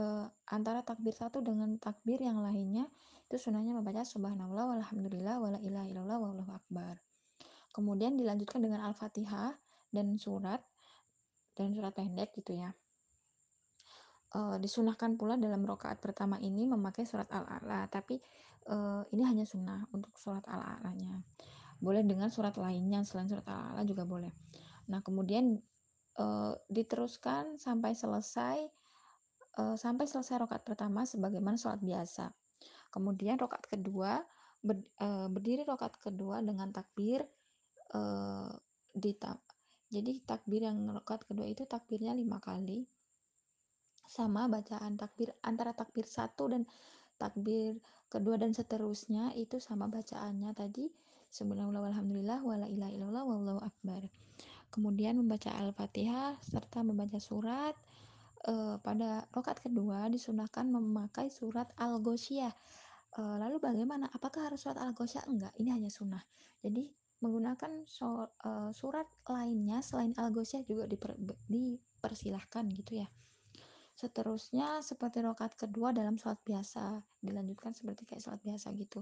uh, 0.00 0.26
antara 0.48 0.80
takbir 0.80 1.12
satu 1.12 1.44
dengan 1.44 1.76
takbir 1.76 2.24
yang 2.24 2.40
lainnya 2.40 2.88
itu 3.26 3.36
sunnahnya 3.36 3.76
membaca 3.76 4.00
subhanallah 4.06 4.76
walhamdulillah 4.76 5.36
wala 5.42 5.58
ilaha 5.60 5.86
illallah 5.92 6.18
wallahu 6.18 6.52
akbar. 6.56 6.98
Kemudian 7.76 8.16
dilanjutkan 8.16 8.64
dengan 8.64 8.80
al-fatihah 8.88 9.52
dan 9.92 10.16
surat 10.16 10.64
dan 11.56 11.72
surat 11.72 11.96
pendek 11.96 12.36
gitu 12.36 12.52
ya. 12.52 12.70
E, 14.30 14.60
disunahkan 14.60 15.16
pula 15.16 15.40
dalam 15.40 15.64
rokaat 15.64 15.98
pertama 15.98 16.36
ini 16.36 16.68
memakai 16.68 17.08
surat 17.08 17.26
al-a'la, 17.32 17.88
tapi 17.88 18.20
e, 18.68 18.76
ini 19.16 19.22
hanya 19.24 19.48
sunnah 19.48 19.88
untuk 19.96 20.12
surat 20.20 20.44
al-a'lanya. 20.44 21.24
Boleh 21.80 22.04
dengan 22.04 22.28
surat 22.28 22.54
lainnya 22.60 23.00
selain 23.08 23.32
surat 23.32 23.48
al-a'la 23.48 23.82
juga 23.88 24.04
boleh. 24.04 24.30
Nah 24.92 25.00
kemudian 25.00 25.56
e, 26.14 26.26
diteruskan 26.68 27.56
sampai 27.56 27.96
selesai 27.96 28.58
e, 29.56 29.62
sampai 29.80 30.04
selesai 30.04 30.44
rokaat 30.44 30.62
pertama 30.62 31.08
sebagaimana 31.08 31.56
sholat 31.56 31.80
biasa. 31.80 32.28
Kemudian 32.92 33.40
rokaat 33.40 33.64
kedua 33.68 34.20
ber, 34.60 34.76
e, 35.00 35.08
berdiri 35.32 35.64
rokaat 35.64 35.96
kedua 35.96 36.44
dengan 36.44 36.68
takbir 36.72 37.24
e, 37.92 38.00
di 38.96 39.12
jadi 39.92 40.18
takbir 40.26 40.66
yang 40.66 40.82
rokat 40.90 41.22
kedua 41.26 41.46
itu 41.46 41.62
takbirnya 41.66 42.12
lima 42.12 42.42
kali. 42.42 42.86
Sama 44.06 44.46
bacaan 44.46 44.98
takbir 44.98 45.34
antara 45.42 45.74
takbir 45.74 46.06
satu 46.06 46.50
dan 46.50 46.62
takbir 47.18 47.78
kedua 48.06 48.38
dan 48.38 48.54
seterusnya 48.54 49.34
itu 49.34 49.58
sama 49.58 49.90
bacaannya 49.90 50.52
tadi 50.54 50.86
Subhanallah 51.36 51.82
walhamdulillah 51.90 52.40
wala 52.40 52.66
ilaha 52.70 52.92
illallah 52.94 53.24
wallahu 53.26 53.60
akbar. 53.60 54.08
Kemudian 54.70 55.18
membaca 55.18 55.52
Al-Fatihah 55.52 56.38
serta 56.40 56.80
membaca 56.80 57.20
surat 57.20 57.74
e, 58.40 58.80
pada 58.80 59.26
rokat 59.36 59.60
kedua 59.60 60.08
disunahkan 60.08 60.64
memakai 60.70 61.28
surat 61.28 61.68
Al-Ghoshiyah. 61.76 62.52
E, 63.14 63.20
lalu 63.20 63.60
bagaimana? 63.60 64.08
Apakah 64.16 64.48
harus 64.50 64.64
surat 64.64 64.78
Al-Ghoshiyah? 64.78 65.26
Enggak, 65.28 65.52
ini 65.60 65.70
hanya 65.76 65.90
sunnah. 65.90 66.22
Jadi 66.62 66.88
menggunakan 67.24 67.88
so, 67.88 68.28
uh, 68.44 68.70
surat 68.76 69.08
lainnya 69.26 69.80
selain 69.80 70.12
Al-Ghoshiyah 70.12 70.64
juga 70.68 70.84
diper, 70.84 71.16
dipersilahkan 71.48 72.68
gitu 72.76 73.00
ya. 73.00 73.08
Seterusnya 73.96 74.84
seperti 74.84 75.24
rokat 75.24 75.56
kedua 75.56 75.96
dalam 75.96 76.20
sholat 76.20 76.36
biasa, 76.44 77.00
dilanjutkan 77.24 77.72
seperti 77.72 78.04
kayak 78.04 78.20
sholat 78.20 78.40
biasa 78.44 78.68
gitu. 78.76 79.00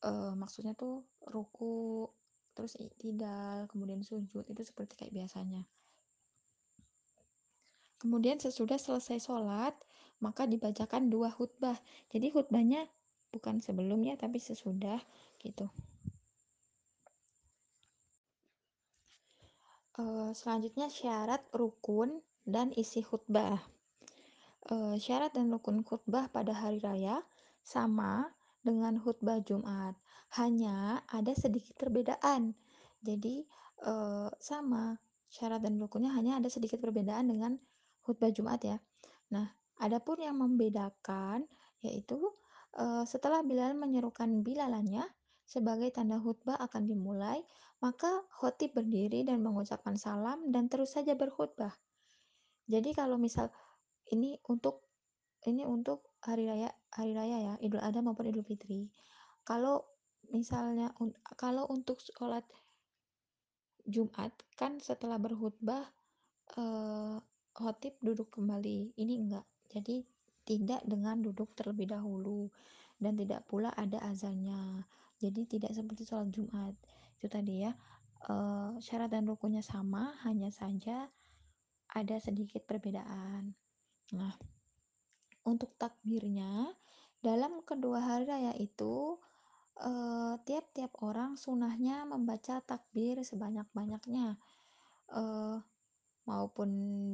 Uh, 0.00 0.32
maksudnya 0.32 0.72
tuh 0.72 1.04
ruku, 1.28 2.08
terus 2.56 2.80
tidak, 2.96 3.68
kemudian 3.68 4.00
sujud 4.00 4.48
itu 4.48 4.62
seperti 4.64 4.96
kayak 4.96 5.12
biasanya. 5.12 5.68
Kemudian 8.00 8.40
sesudah 8.40 8.80
selesai 8.80 9.20
sholat, 9.20 9.76
maka 10.24 10.48
dibacakan 10.48 11.12
dua 11.12 11.28
khutbah. 11.28 11.76
Jadi 12.08 12.32
khutbahnya 12.32 12.88
bukan 13.28 13.60
sebelumnya 13.60 14.16
tapi 14.16 14.40
sesudah 14.40 15.02
gitu. 15.42 15.68
Uh, 19.98 20.30
selanjutnya 20.30 20.86
syarat 20.86 21.42
rukun 21.50 22.22
dan 22.46 22.70
isi 22.78 23.02
khutbah. 23.02 23.58
Uh, 24.70 24.94
syarat 24.94 25.34
dan 25.34 25.50
rukun 25.50 25.82
khutbah 25.82 26.30
pada 26.30 26.54
hari 26.54 26.78
raya 26.78 27.18
sama 27.66 28.30
dengan 28.62 28.94
khutbah 29.02 29.42
Jumat, 29.42 29.98
hanya 30.38 31.02
ada 31.10 31.34
sedikit 31.34 31.74
perbedaan. 31.74 32.54
Jadi 33.02 33.42
uh, 33.82 34.30
sama 34.38 34.94
syarat 35.34 35.66
dan 35.66 35.82
rukunnya 35.82 36.14
hanya 36.14 36.38
ada 36.38 36.46
sedikit 36.46 36.78
perbedaan 36.78 37.26
dengan 37.26 37.58
khutbah 38.06 38.30
Jumat 38.30 38.62
ya. 38.62 38.78
Nah, 39.34 39.50
adapun 39.82 40.22
yang 40.22 40.38
membedakan 40.38 41.42
yaitu 41.82 42.18
setelah 43.10 43.42
Bilal 43.42 43.74
menyerukan 43.74 44.46
bilalannya, 44.46 45.02
Sebagai 45.48 45.88
tanda 45.96 46.20
khutbah 46.20 46.60
akan 46.60 46.84
dimulai, 46.84 47.40
maka 47.80 48.20
khotib 48.36 48.76
berdiri 48.76 49.24
dan 49.24 49.40
mengucapkan 49.40 49.96
salam 49.96 50.52
dan 50.52 50.68
terus 50.68 50.92
saja 50.92 51.16
berkhutbah. 51.16 51.72
Jadi 52.68 52.92
kalau 52.92 53.16
misal 53.16 53.48
ini 54.12 54.36
untuk 54.44 54.84
ini 55.48 55.64
untuk 55.64 56.12
hari 56.20 56.44
raya 56.44 56.68
hari 56.92 57.16
raya 57.16 57.36
ya, 57.40 57.54
Idul 57.64 57.80
Adha 57.80 58.04
maupun 58.04 58.28
Idul 58.28 58.44
Fitri. 58.44 58.92
Kalau 59.48 59.88
misalnya 60.28 60.92
kalau 61.40 61.64
untuk 61.72 61.96
sholat 62.04 62.44
Jumat 63.88 64.36
kan 64.60 64.76
setelah 64.84 65.16
berkhutbah 65.16 65.88
eh, 66.60 67.16
khotib 67.58 67.98
duduk 68.04 68.30
kembali. 68.30 68.94
Ini 68.94 69.14
enggak. 69.18 69.46
Jadi 69.72 70.04
tidak 70.46 70.86
dengan 70.86 71.18
duduk 71.18 71.52
terlebih 71.58 71.90
dahulu 71.90 72.48
dan 73.02 73.18
tidak 73.18 73.42
pula 73.50 73.74
ada 73.74 73.98
azannya. 74.06 74.86
Jadi 75.18 75.46
tidak 75.46 75.74
seperti 75.74 76.06
sholat 76.06 76.30
Jumat. 76.30 76.74
Itu 77.18 77.26
tadi 77.26 77.66
ya. 77.66 77.72
Eh, 78.26 78.70
syarat 78.82 79.14
dan 79.14 79.26
rukunnya 79.26 79.62
sama, 79.62 80.14
hanya 80.26 80.50
saja 80.50 81.10
ada 81.92 82.16
sedikit 82.18 82.62
perbedaan. 82.66 83.54
Nah, 84.14 84.34
untuk 85.46 85.74
takbirnya 85.78 86.70
dalam 87.18 87.62
kedua 87.66 87.98
hari 88.02 88.24
raya 88.30 88.54
itu 88.58 89.18
tiap-tiap 90.42 90.90
orang 91.06 91.38
sunahnya 91.38 92.02
membaca 92.02 92.58
takbir 92.66 93.22
sebanyak-banyaknya 93.22 94.34
eh, 95.14 95.58
maupun 96.26 96.70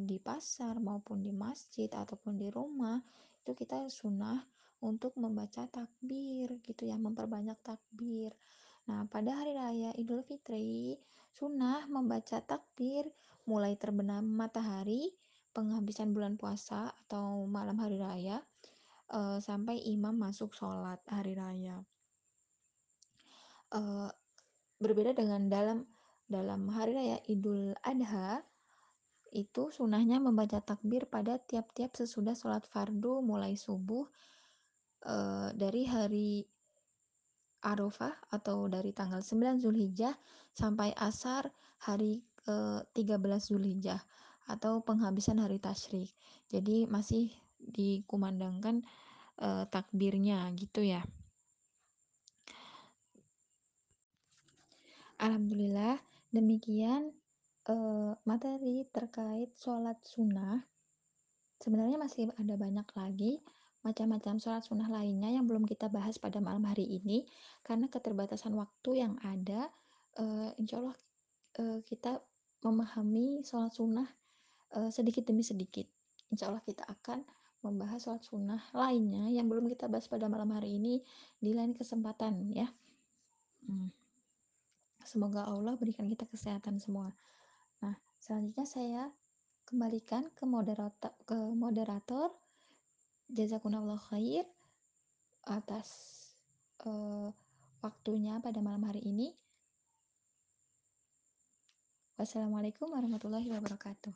di 0.08 0.16
pasar 0.18 0.80
maupun 0.80 1.20
di 1.20 1.30
masjid 1.30 1.92
ataupun 1.92 2.40
di 2.40 2.48
rumah 2.48 2.98
itu 3.44 3.52
kita 3.52 3.86
sunnah 3.92 4.40
untuk 4.84 5.16
membaca 5.16 5.64
takbir 5.64 6.60
gitu 6.60 6.84
ya 6.84 7.00
memperbanyak 7.00 7.56
takbir. 7.64 8.36
Nah 8.84 9.08
pada 9.08 9.32
hari 9.32 9.56
raya 9.56 9.96
Idul 9.96 10.20
Fitri 10.20 11.00
sunnah 11.32 11.88
membaca 11.88 12.44
takbir 12.44 13.08
mulai 13.48 13.80
terbenam 13.80 14.28
matahari 14.28 15.16
penghabisan 15.56 16.12
bulan 16.12 16.36
puasa 16.36 16.92
atau 17.06 17.48
malam 17.48 17.80
hari 17.80 17.96
raya 17.96 18.44
uh, 19.08 19.40
sampai 19.40 19.80
imam 19.88 20.12
masuk 20.12 20.52
sholat 20.52 21.00
hari 21.08 21.32
raya. 21.32 21.80
Uh, 23.72 24.12
berbeda 24.78 25.16
dengan 25.16 25.48
dalam 25.48 25.78
dalam 26.28 26.68
hari 26.68 26.92
raya 26.92 27.18
Idul 27.24 27.72
Adha 27.80 28.44
itu 29.34 29.74
sunahnya 29.74 30.22
membaca 30.22 30.62
takbir 30.62 31.10
pada 31.10 31.42
tiap-tiap 31.42 31.98
sesudah 31.98 32.38
sholat 32.38 32.62
fardu 32.70 33.18
mulai 33.18 33.58
subuh 33.58 34.06
e, 35.04 35.16
dari 35.52 35.84
hari 35.84 36.30
Arafah 37.64 38.12
atau 38.32 38.68
dari 38.68 38.92
tanggal 38.92 39.20
9 39.20 39.60
Zulhijjah 39.60 40.12
sampai 40.52 40.92
asar 40.96 41.48
hari 41.80 42.24
ke 42.40 42.84
13 42.92 43.20
Zulhijjah 43.40 44.00
atau 44.48 44.84
penghabisan 44.84 45.40
hari 45.40 45.56
tasyrik. 45.60 46.12
Jadi 46.52 46.84
masih 46.88 47.32
dikumandangkan 47.60 48.84
e, 49.40 49.48
takbirnya 49.68 50.48
gitu 50.56 50.84
ya. 50.84 51.04
Alhamdulillah 55.14 55.96
demikian 56.34 57.14
uh, 57.70 58.12
materi 58.28 58.84
terkait 58.90 59.54
sholat 59.56 59.96
sunnah 60.04 60.60
sebenarnya 61.62 61.96
masih 61.96 62.28
ada 62.36 62.54
banyak 62.58 62.88
lagi 62.92 63.40
macam-macam 63.84 64.40
sholat 64.40 64.64
sunnah 64.64 64.88
lainnya 64.88 65.28
yang 65.28 65.44
belum 65.44 65.68
kita 65.68 65.92
bahas 65.92 66.16
pada 66.16 66.40
malam 66.40 66.64
hari 66.64 66.88
ini 66.88 67.28
karena 67.60 67.86
keterbatasan 67.92 68.56
waktu 68.56 69.04
yang 69.04 69.20
ada 69.20 69.68
uh, 70.16 70.50
insya 70.56 70.80
Allah 70.80 70.96
uh, 71.60 71.78
kita 71.84 72.18
memahami 72.64 73.44
sholat 73.44 73.76
sunnah 73.76 74.08
uh, 74.72 74.88
sedikit 74.88 75.28
demi 75.28 75.44
sedikit. 75.44 75.84
Insya 76.32 76.48
Allah 76.48 76.64
kita 76.64 76.88
akan 76.88 77.22
membahas 77.60 78.00
sholat 78.08 78.24
sunnah 78.24 78.60
lainnya 78.72 79.28
yang 79.28 79.52
belum 79.52 79.68
kita 79.68 79.88
bahas 79.92 80.08
pada 80.08 80.32
malam 80.32 80.48
hari 80.56 80.80
ini 80.80 81.04
di 81.36 81.52
lain 81.52 81.76
kesempatan 81.76 82.52
ya. 82.56 82.68
Hmm. 83.64 83.88
semoga 85.04 85.48
Allah 85.48 85.72
berikan 85.76 86.04
kita 86.04 86.28
kesehatan 86.28 86.76
semua. 86.80 87.12
Nah, 87.80 87.96
selanjutnya 88.20 88.64
saya 88.68 89.02
kembalikan 89.64 90.28
ke 90.36 90.44
moderator 90.44 91.12
ke 91.24 91.36
moderator 91.52 92.32
Jazakumullah 93.32 93.96
khair 93.96 94.44
atas 95.48 95.88
uh, 96.84 97.32
waktunya 97.80 98.36
pada 98.44 98.60
malam 98.60 98.84
hari 98.84 99.00
ini. 99.00 99.32
Wassalamualaikum 102.20 102.92
warahmatullahi 102.92 103.48
wabarakatuh. 103.48 104.14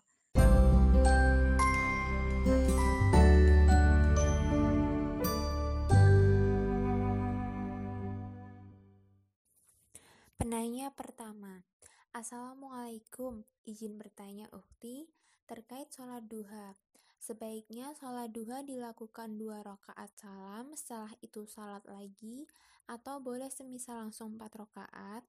Penanya 10.38 10.94
pertama, 10.94 11.66
Assalamualaikum, 12.14 13.44
izin 13.68 14.00
bertanya 14.00 14.48
Ukti 14.54 15.10
terkait 15.44 15.92
sholat 15.92 16.24
duha. 16.24 16.72
Sebaiknya 17.18 17.92
sholat 17.98 18.30
duha 18.30 18.62
dilakukan 18.62 19.34
dua 19.34 19.60
rakaat 19.66 20.10
salam, 20.14 20.70
setelah 20.78 21.10
itu 21.18 21.42
sholat 21.50 21.82
lagi, 21.90 22.46
atau 22.86 23.18
boleh 23.18 23.50
semisal 23.50 24.06
langsung 24.06 24.38
empat 24.38 24.52
rakaat? 24.54 25.26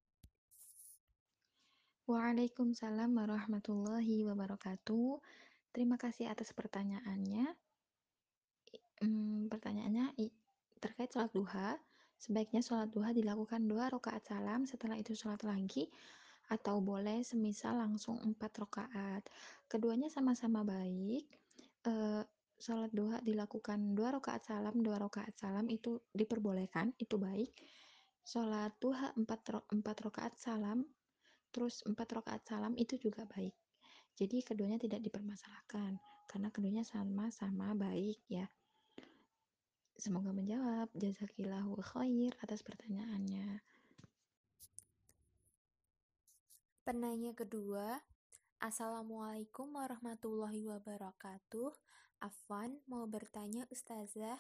Waalaikumsalam 2.10 3.10
warahmatullahi 3.14 4.26
wabarakatuh. 4.26 5.22
Terima 5.74 5.98
kasih 5.98 6.30
atas 6.30 6.54
pertanyaannya. 6.58 7.46
Hmm, 9.02 9.46
pertanyaannya 9.46 10.18
terkait 10.82 11.14
sholat 11.14 11.30
duha. 11.34 11.78
Sebaiknya 12.20 12.60
sholat 12.60 12.92
duha 12.92 13.16
dilakukan 13.16 13.64
dua 13.64 13.88
rakaat 13.88 14.26
salam, 14.28 14.68
setelah 14.68 15.00
itu 15.00 15.16
sholat 15.16 15.40
lagi, 15.46 15.88
atau 16.52 16.84
boleh 16.84 17.24
semisal 17.24 17.80
langsung 17.80 18.20
empat 18.20 18.58
rakaat. 18.60 19.24
Keduanya 19.72 20.12
sama-sama 20.12 20.68
baik. 20.68 21.39
E, 21.86 21.94
sholat 22.60 22.92
duha 22.92 23.24
dilakukan 23.24 23.96
dua 23.96 24.20
rakaat 24.20 24.44
salam, 24.44 24.84
dua 24.84 25.00
rakaat 25.00 25.36
salam 25.40 25.68
itu 25.72 26.00
diperbolehkan, 26.12 26.92
itu 27.00 27.16
baik. 27.16 27.56
Sholat 28.24 28.76
duha 28.84 29.16
empat 29.16 29.72
empat 29.72 29.98
rakaat 30.04 30.34
salam, 30.36 30.84
terus 31.50 31.82
empat 31.88 32.20
rakaat 32.20 32.44
salam 32.44 32.76
itu 32.76 33.00
juga 33.00 33.24
baik. 33.26 33.56
Jadi 34.20 34.44
keduanya 34.44 34.76
tidak 34.76 35.00
dipermasalahkan 35.00 35.96
karena 36.28 36.48
keduanya 36.52 36.84
sama-sama 36.84 37.72
baik 37.72 38.20
ya. 38.28 38.46
Semoga 40.00 40.32
menjawab. 40.32 40.88
Jazakillahu 40.96 41.76
khair 41.84 42.32
atas 42.40 42.64
pertanyaannya. 42.64 43.60
Penanya 46.88 47.36
kedua, 47.36 48.00
Assalamualaikum 48.60 49.72
warahmatullahi 49.72 50.68
wabarakatuh. 50.68 51.72
Afwan 52.20 52.76
mau 52.92 53.08
bertanya 53.08 53.64
Ustazah, 53.72 54.36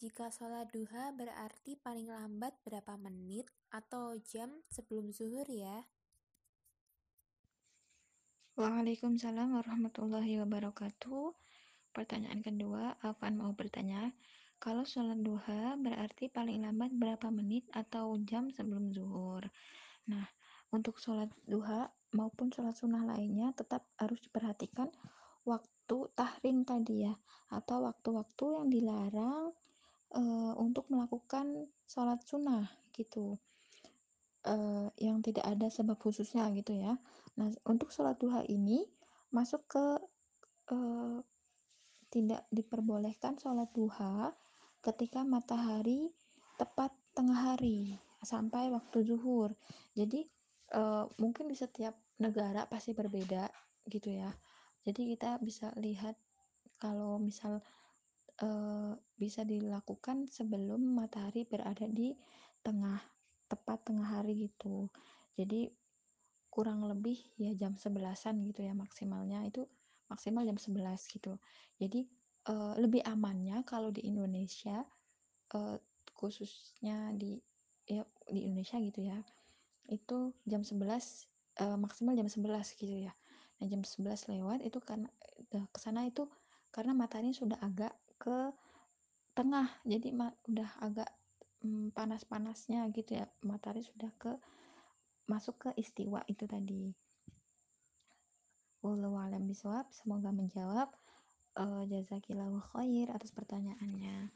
jika 0.00 0.32
sholat 0.32 0.72
duha 0.72 1.12
berarti 1.12 1.76
paling 1.76 2.08
lambat 2.08 2.56
berapa 2.64 2.96
menit 2.96 3.44
atau 3.68 4.16
jam 4.24 4.48
sebelum 4.72 5.12
zuhur 5.12 5.44
ya? 5.52 5.84
Waalaikumsalam 8.56 9.52
warahmatullahi 9.52 10.40
wabarakatuh. 10.40 11.36
Pertanyaan 11.92 12.40
kedua, 12.40 12.96
Afwan 13.04 13.36
mau 13.36 13.52
bertanya, 13.52 14.16
kalau 14.56 14.88
sholat 14.88 15.20
duha 15.20 15.76
berarti 15.76 16.32
paling 16.32 16.64
lambat 16.64 16.88
berapa 16.96 17.28
menit 17.28 17.68
atau 17.76 18.16
jam 18.24 18.48
sebelum 18.48 18.96
zuhur? 18.96 19.44
Nah, 20.08 20.24
untuk 20.72 20.96
sholat 20.96 21.28
duha 21.44 21.92
maupun 22.12 22.52
sholat 22.52 22.76
sunnah 22.76 23.04
lainnya 23.04 23.52
tetap 23.56 23.88
harus 23.96 24.20
diperhatikan 24.20 24.88
waktu 25.42 25.96
tahrim 26.14 26.62
tadi 26.62 27.08
ya 27.08 27.14
atau 27.50 27.88
waktu-waktu 27.88 28.44
yang 28.46 28.66
dilarang 28.70 29.44
e, 30.14 30.22
untuk 30.56 30.86
melakukan 30.92 31.66
sholat 31.88 32.20
sunnah 32.22 32.68
gitu. 32.94 33.40
E, 34.44 34.54
yang 35.02 35.24
tidak 35.24 35.44
ada 35.48 35.66
sebab 35.68 35.98
khususnya 35.98 36.48
gitu 36.54 36.76
ya. 36.76 36.96
Nah 37.40 37.48
untuk 37.66 37.90
sholat 37.90 38.20
duha 38.20 38.44
ini 38.46 38.86
masuk 39.34 39.64
ke 39.66 39.84
e, 40.70 40.76
tidak 42.12 42.44
diperbolehkan 42.52 43.40
sholat 43.40 43.72
duha 43.72 44.36
ketika 44.84 45.24
matahari 45.24 46.12
tepat 46.60 46.92
tengah 47.16 47.56
hari 47.56 47.96
sampai 48.20 48.68
waktu 48.68 49.02
zuhur. 49.08 49.56
Jadi 49.96 50.28
uh, 50.76 51.04
mungkin 51.20 51.48
di 51.48 51.56
setiap 51.56 51.96
negara 52.20 52.68
pasti 52.68 52.92
berbeda 52.92 53.48
gitu 53.88 54.12
ya 54.12 54.30
jadi 54.82 55.14
kita 55.14 55.38
bisa 55.38 55.70
lihat 55.78 56.18
kalau 56.82 57.22
misal 57.22 57.62
uh, 58.42 58.92
bisa 59.14 59.46
dilakukan 59.46 60.26
sebelum 60.26 60.82
matahari 60.82 61.46
berada 61.46 61.86
di 61.86 62.10
tengah 62.66 62.98
tepat 63.46 63.86
tengah 63.86 64.18
hari 64.18 64.50
gitu. 64.50 64.90
Jadi 65.38 65.70
kurang 66.50 66.84
lebih 66.84 67.16
ya 67.38 67.54
jam 67.56 67.78
sebelasan 67.78 68.42
gitu 68.50 68.66
ya 68.66 68.74
maksimalnya 68.74 69.46
itu 69.46 69.64
maksimal 70.10 70.42
jam 70.42 70.58
11 70.58 71.14
gitu. 71.14 71.38
Jadi 71.78 72.10
uh, 72.50 72.74
lebih 72.76 73.06
amannya 73.06 73.62
kalau 73.62 73.94
di 73.94 74.02
Indonesia 74.02 74.82
uh, 75.54 75.78
khususnya 76.18 77.14
di 77.14 77.38
ya 77.86 78.02
di 78.30 78.46
Indonesia 78.46 78.78
gitu 78.78 79.02
ya 79.06 79.18
itu 79.90 80.34
jam 80.46 80.62
11 80.62 81.31
uh, 81.60 81.76
maksimal 81.76 82.16
jam 82.16 82.30
11 82.30 82.78
gitu 82.80 83.10
ya. 83.10 83.12
Nah 83.60 83.66
jam 83.68 83.82
11 83.84 84.30
lewat 84.32 84.64
itu 84.64 84.78
karena 84.80 85.08
uh, 85.52 85.66
ke 85.68 85.78
sana 85.82 86.08
itu 86.08 86.30
karena 86.72 86.96
matahari 86.96 87.36
sudah 87.36 87.60
agak 87.60 87.92
ke 88.16 88.54
tengah 89.36 89.68
jadi 89.84 90.12
udah 90.48 90.70
agak 90.80 91.08
um, 91.64 91.92
panas-panasnya 91.92 92.88
gitu 92.92 93.16
ya 93.20 93.28
matahari 93.44 93.84
sudah 93.84 94.08
ke 94.16 94.32
masuk 95.28 95.68
ke 95.68 95.70
istiwa 95.76 96.24
itu 96.28 96.44
tadi. 96.48 96.92
Wallahu 98.82 99.14
alam 99.14 99.46
semoga 99.94 100.34
menjawab 100.34 100.90
uh, 101.54 101.82
jazakillahu 101.86 102.58
khair 102.74 103.14
atas 103.14 103.30
pertanyaannya. 103.30 104.34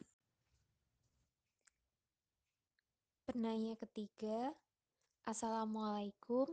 Penanya 3.27 3.75
ketiga, 3.83 4.55
Assalamualaikum, 5.27 6.47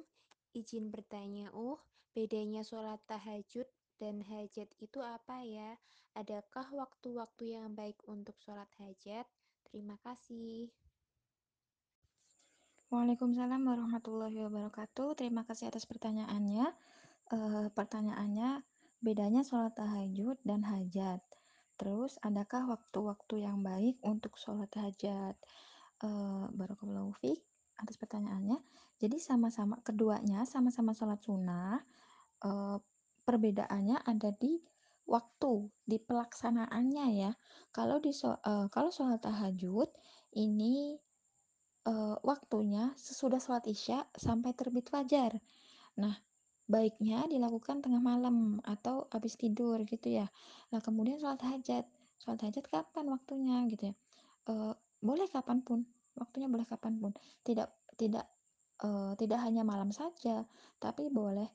izin 0.53 0.93
bertanya 0.93 1.49
uh, 1.51 1.77
bedanya 2.13 2.61
sholat 2.61 3.01
tahajud 3.09 3.65
dan 3.97 4.21
hajat 4.21 4.69
itu 4.79 4.99
apa 5.01 5.41
ya? 5.43 5.75
Adakah 6.13 6.69
waktu-waktu 6.73 7.57
yang 7.57 7.73
baik 7.73 7.97
untuk 8.05 8.37
sholat 8.41 8.69
hajat? 8.77 9.25
Terima 9.65 9.97
kasih. 10.05 10.69
Waalaikumsalam 12.93 13.65
warahmatullahi 13.65 14.37
wabarakatuh. 14.45 15.17
Terima 15.17 15.41
kasih 15.49 15.73
atas 15.73 15.89
pertanyaannya. 15.89 16.69
E, 17.33 17.37
pertanyaannya 17.73 18.61
bedanya 19.01 19.41
sholat 19.41 19.73
tahajud 19.73 20.37
dan 20.45 20.61
hajat. 20.61 21.25
Terus 21.81 22.21
adakah 22.21 22.77
waktu-waktu 22.77 23.49
yang 23.49 23.65
baik 23.65 23.97
untuk 24.05 24.37
sholat 24.37 24.69
hajat? 24.77 25.33
uh, 26.03 26.45
Barakallahu 26.51 27.15
fiq 27.17 27.39
atas 27.79 27.95
pertanyaannya. 27.97 28.59
Jadi 29.03 29.19
sama-sama 29.19 29.83
keduanya 29.83 30.47
sama-sama 30.47 30.95
sholat 30.95 31.19
sunnah. 31.19 31.83
Uh, 32.39 32.79
perbedaannya 33.27 33.99
ada 33.99 34.31
di 34.31 34.63
waktu, 35.03 35.67
di 35.83 35.99
pelaksanaannya 35.99 37.05
ya. 37.11 37.31
Kalau 37.75 37.99
di 37.99 38.15
uh, 38.15 38.71
kalau 38.71 38.95
sholat 38.95 39.19
tahajud 39.19 39.91
ini 40.39 40.95
uh, 41.83 42.15
waktunya 42.23 42.95
sesudah 42.95 43.43
sholat 43.43 43.67
isya 43.67 44.07
sampai 44.15 44.55
terbit 44.55 44.87
fajar. 44.87 45.35
Nah, 45.99 46.15
baiknya 46.71 47.27
dilakukan 47.27 47.83
tengah 47.83 47.99
malam 47.99 48.63
atau 48.63 49.11
habis 49.11 49.35
tidur 49.35 49.83
gitu 49.83 50.15
ya. 50.15 50.31
Nah, 50.71 50.79
kemudian 50.79 51.19
sholat 51.19 51.43
hajat. 51.43 51.83
Sholat 52.23 52.39
hajat 52.39 52.71
kapan 52.71 53.11
waktunya 53.11 53.67
gitu 53.67 53.91
ya? 53.91 53.95
Uh, 54.47 54.71
boleh 55.03 55.27
kapan 55.27 55.59
pun 55.59 55.83
waktunya 56.15 56.47
boleh 56.47 56.63
kapan 56.63 56.95
pun 56.95 57.11
tidak 57.43 57.75
tidak 57.99 58.23
tidak 59.19 59.39
hanya 59.39 59.63
malam 59.63 59.93
saja 59.95 60.43
tapi 60.81 61.07
boleh 61.07 61.47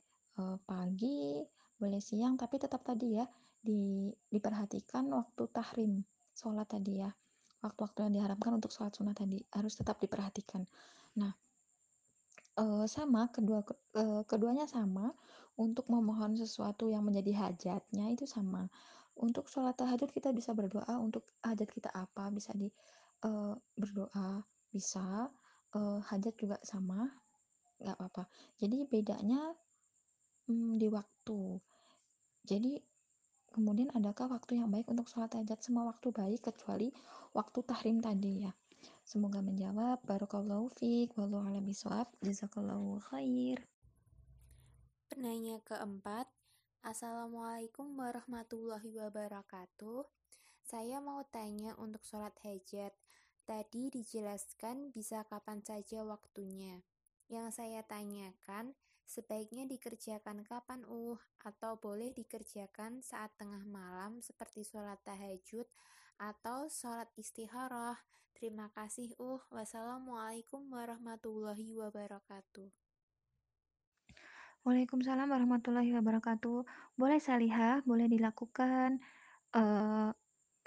pagi 0.65 1.43
boleh 1.79 2.01
siang 2.01 2.39
tapi 2.39 2.59
tetap 2.59 2.81
tadi 2.81 3.19
ya 3.19 3.25
di, 3.59 4.07
diperhatikan 4.31 5.11
waktu 5.11 5.43
tahrim 5.51 6.03
sholat 6.31 6.67
tadi 6.71 7.03
ya 7.03 7.11
waktu-waktu 7.59 8.07
yang 8.07 8.13
diharapkan 8.19 8.55
untuk 8.55 8.71
sholat 8.71 8.95
sunnah 8.95 9.15
tadi 9.15 9.43
harus 9.51 9.75
tetap 9.75 9.99
diperhatikan. 9.99 10.63
Nah 11.19 11.31
sama 12.91 13.31
kedua 13.31 13.63
uh, 13.95 14.27
keduanya 14.27 14.67
sama 14.67 15.15
untuk 15.55 15.87
memohon 15.87 16.35
sesuatu 16.35 16.91
yang 16.91 17.07
menjadi 17.07 17.47
hajatnya 17.47 18.11
itu 18.11 18.27
sama. 18.27 18.67
Untuk 19.19 19.47
sholat 19.47 19.75
tahajud 19.79 20.11
kita 20.11 20.35
bisa 20.35 20.51
berdoa 20.51 20.95
untuk 20.99 21.23
hajat 21.43 21.67
kita 21.71 21.91
apa 21.91 22.31
bisa 22.31 22.51
di 22.55 22.67
berdoa 23.75 24.43
bisa 24.71 25.27
uh, 25.75 25.99
hajat 26.05 26.35
juga 26.39 26.57
sama 26.65 27.09
nggak 27.79 27.95
apa-apa. 27.95 28.23
Jadi 28.59 28.87
bedanya 28.87 29.53
hmm, 30.47 30.79
di 30.79 30.87
waktu. 30.91 31.59
Jadi 32.45 32.79
kemudian 33.49 33.89
adakah 33.93 34.29
waktu 34.29 34.61
yang 34.61 34.69
baik 34.69 34.87
untuk 34.91 35.07
sholat 35.07 35.33
hajat? 35.35 35.59
Semua 35.61 35.89
waktu 35.89 36.13
baik 36.13 36.49
kecuali 36.53 36.93
waktu 37.33 37.59
tahrim 37.65 37.99
tadi 37.99 38.47
ya. 38.47 38.51
Semoga 39.03 39.43
menjawab. 39.43 40.03
Barakallahu 40.05 40.71
fiq 40.75 41.13
wallahu 41.19 41.45
a'lam 41.49 41.65
bishawab. 41.65 42.07
Jazakallahu 42.23 43.01
khair. 43.11 43.63
Penanya 45.09 45.57
keempat 45.65 46.29
Assalamualaikum 46.79 47.91
warahmatullahi 47.99 49.03
wabarakatuh. 49.03 50.07
Saya 50.63 51.03
mau 51.03 51.27
tanya 51.27 51.75
untuk 51.75 51.99
sholat 52.07 52.31
hajat. 52.47 52.95
Tadi 53.49 53.89
dijelaskan 53.89 54.93
bisa 54.93 55.25
kapan 55.25 55.65
saja 55.65 56.05
waktunya. 56.05 56.85
Yang 57.33 57.57
saya 57.57 57.81
tanyakan, 57.81 58.77
sebaiknya 59.09 59.65
dikerjakan 59.65 60.45
kapan 60.45 60.85
uh 60.85 61.17
atau 61.41 61.73
boleh 61.81 62.13
dikerjakan 62.13 63.01
saat 63.01 63.33
tengah 63.41 63.65
malam 63.65 64.21
seperti 64.21 64.61
sholat 64.61 65.01
tahajud 65.01 65.65
atau 66.21 66.69
sholat 66.69 67.09
istikharah. 67.17 67.97
Terima 68.37 68.69
kasih 68.69 69.17
uh. 69.17 69.41
Wassalamualaikum 69.49 70.69
warahmatullahi 70.69 71.73
wabarakatuh. 71.73 72.69
Waalaikumsalam 74.61 75.25
warahmatullahi 75.25 75.89
wabarakatuh. 75.97 76.69
Boleh 76.93 77.17
salihah, 77.17 77.81
boleh 77.81 78.05
dilakukan. 78.05 79.01
Uh, 79.57 80.13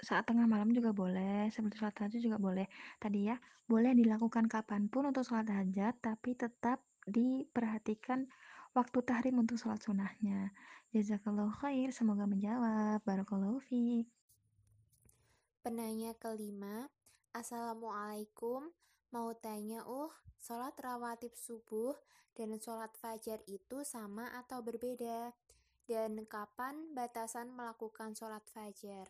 saat 0.03 0.27
tengah 0.27 0.45
malam 0.45 0.69
juga 0.75 0.91
boleh, 0.91 1.47
seperti 1.49 1.79
sholat 1.79 1.95
hajat 1.95 2.19
juga 2.19 2.37
boleh. 2.37 2.67
Tadi 2.99 3.31
ya, 3.31 3.39
boleh 3.65 3.95
dilakukan 3.95 4.51
kapan 4.51 4.91
pun 4.91 5.07
untuk 5.07 5.23
sholat 5.23 5.47
hajat, 5.47 5.97
tapi 6.03 6.35
tetap 6.35 6.83
diperhatikan 7.07 8.27
waktu 8.75 8.99
tahrim 9.01 9.39
untuk 9.39 9.55
sholat 9.55 9.79
sunnahnya. 9.79 10.51
Jazakallahu 10.93 11.49
khair, 11.63 11.89
semoga 11.89 12.29
menjawab. 12.29 13.01
Barakallahu 13.01 13.57
fiq. 13.65 14.05
Penanya 15.63 16.11
kelima, 16.19 16.91
Assalamualaikum, 17.33 18.69
mau 19.09 19.33
tanya 19.39 19.81
uh, 19.89 20.11
sholat 20.37 20.77
rawatib 20.77 21.33
subuh 21.33 21.97
dan 22.37 22.53
sholat 22.61 22.93
fajar 22.99 23.41
itu 23.49 23.81
sama 23.87 24.29
atau 24.37 24.61
berbeda? 24.61 25.33
Dan 25.89 26.29
kapan 26.29 26.93
batasan 26.93 27.55
melakukan 27.55 28.13
sholat 28.13 28.45
fajar? 28.53 29.09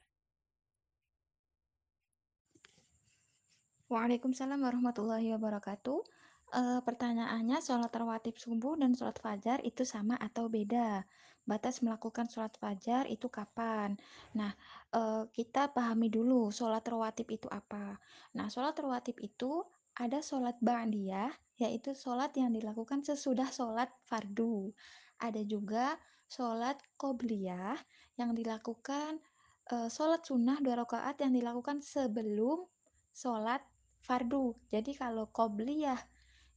Waalaikumsalam 3.93 4.57
warahmatullahi 4.65 5.37
wabarakatuh. 5.37 6.01
E, 6.49 6.61
pertanyaannya, 6.81 7.61
sholat 7.61 7.93
rawatib 7.93 8.41
subuh 8.41 8.73
dan 8.73 8.97
sholat 8.97 9.21
fajar 9.21 9.61
itu 9.61 9.85
sama 9.85 10.17
atau 10.17 10.49
beda? 10.49 11.05
Batas 11.45 11.85
melakukan 11.85 12.25
sholat 12.25 12.57
fajar 12.57 13.05
itu 13.05 13.29
kapan? 13.29 13.93
Nah, 14.33 14.49
e, 14.89 15.29
kita 15.29 15.69
pahami 15.77 16.09
dulu 16.09 16.49
sholat 16.49 16.81
rawatib 16.89 17.37
itu 17.37 17.45
apa. 17.53 18.01
Nah, 18.33 18.49
sholat 18.49 18.73
rawatib 18.81 19.21
itu 19.21 19.61
ada 19.93 20.25
sholat 20.25 20.57
ba'diyah, 20.57 21.29
yaitu 21.61 21.93
sholat 21.93 22.33
yang 22.33 22.49
dilakukan 22.49 23.05
sesudah 23.05 23.53
sholat 23.53 23.93
fardu. 24.09 24.73
Ada 25.21 25.45
juga 25.45 26.01
sholat 26.33 26.81
qobliyah 26.97 27.77
yang 28.17 28.33
dilakukan 28.33 29.21
e, 29.69 29.85
sholat 29.85 30.25
sunnah 30.25 30.57
dua 30.65 30.81
rakaat 30.81 31.21
yang 31.21 31.37
dilakukan 31.37 31.85
sebelum 31.85 32.65
sholat 33.13 33.61
fardu. 34.03 34.51
Jadi 34.67 34.91
kalau 34.99 35.31
qobliyah 35.31 35.97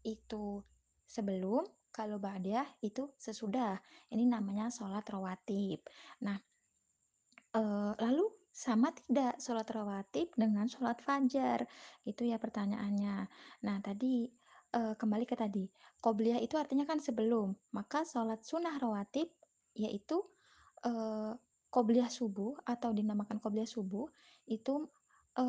itu 0.03 0.61
sebelum, 1.07 1.63
kalau 1.95 2.21
ba'diyah 2.21 2.67
itu 2.85 3.09
sesudah. 3.17 3.79
Ini 4.13 4.29
namanya 4.29 4.69
sholat 4.69 5.07
rawatib. 5.09 5.81
Nah, 6.27 6.37
e, 7.57 7.63
lalu 7.97 8.27
sama 8.53 8.93
tidak 8.93 9.41
sholat 9.41 9.65
rawatib 9.73 10.35
dengan 10.37 10.69
sholat 10.69 11.01
fajar? 11.01 11.65
Itu 12.05 12.29
ya 12.29 12.37
pertanyaannya. 12.37 13.17
Nah, 13.65 13.77
tadi 13.81 14.29
e, 14.75 14.81
kembali 14.99 15.25
ke 15.25 15.39
tadi. 15.39 15.65
Qobliyah 16.03 16.43
itu 16.43 16.61
artinya 16.61 16.85
kan 16.85 17.01
sebelum. 17.01 17.57
Maka 17.73 18.05
sholat 18.05 18.45
sunnah 18.45 18.77
rawatib 18.77 19.33
yaitu 19.73 20.21
e, 20.85 20.93
qobliyah 21.73 22.13
subuh 22.13 22.61
atau 22.69 22.93
dinamakan 22.93 23.41
qobliyah 23.41 23.69
subuh 23.69 24.05
itu 24.45 24.85
e, 25.33 25.45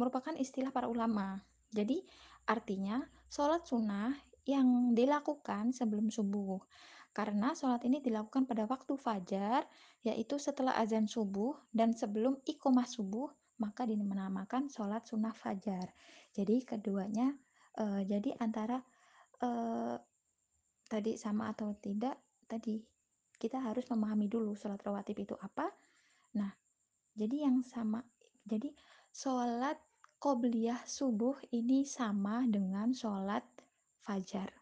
merupakan 0.00 0.32
istilah 0.32 0.72
para 0.72 0.88
ulama. 0.88 1.44
Jadi 1.68 2.00
artinya 2.48 3.04
sholat 3.28 3.68
sunnah 3.68 4.16
yang 4.48 4.96
dilakukan 4.96 5.76
sebelum 5.76 6.08
subuh. 6.08 6.64
Karena 7.12 7.52
sholat 7.52 7.84
ini 7.84 8.00
dilakukan 8.00 8.48
pada 8.48 8.64
waktu 8.64 8.96
fajar, 8.96 9.68
yaitu 10.00 10.40
setelah 10.40 10.80
azan 10.80 11.04
subuh 11.04 11.52
dan 11.68 11.92
sebelum 11.92 12.40
ikomah 12.48 12.88
subuh, 12.88 13.28
maka 13.60 13.84
dinamakan 13.84 14.72
sholat 14.72 15.04
sunnah 15.04 15.36
fajar. 15.36 15.92
Jadi 16.32 16.64
keduanya 16.64 17.36
Uh, 17.78 18.02
jadi 18.02 18.34
antara 18.42 18.82
uh, 19.46 19.94
tadi 20.90 21.14
sama 21.14 21.54
atau 21.54 21.78
tidak, 21.78 22.18
tadi 22.50 22.82
kita 23.38 23.62
harus 23.62 23.86
memahami 23.88 24.26
dulu 24.26 24.58
sholat 24.58 24.82
rawatib 24.82 25.22
itu 25.22 25.38
apa. 25.38 25.70
Nah, 26.34 26.50
jadi 27.14 27.46
yang 27.46 27.62
sama, 27.62 28.02
jadi 28.42 28.74
sholat 29.14 29.78
qobliyah 30.20 30.84
subuh 30.84 31.32
ini 31.48 31.88
sama 31.88 32.44
dengan 32.44 32.92
sholat 32.92 33.40
fajar. 34.04 34.52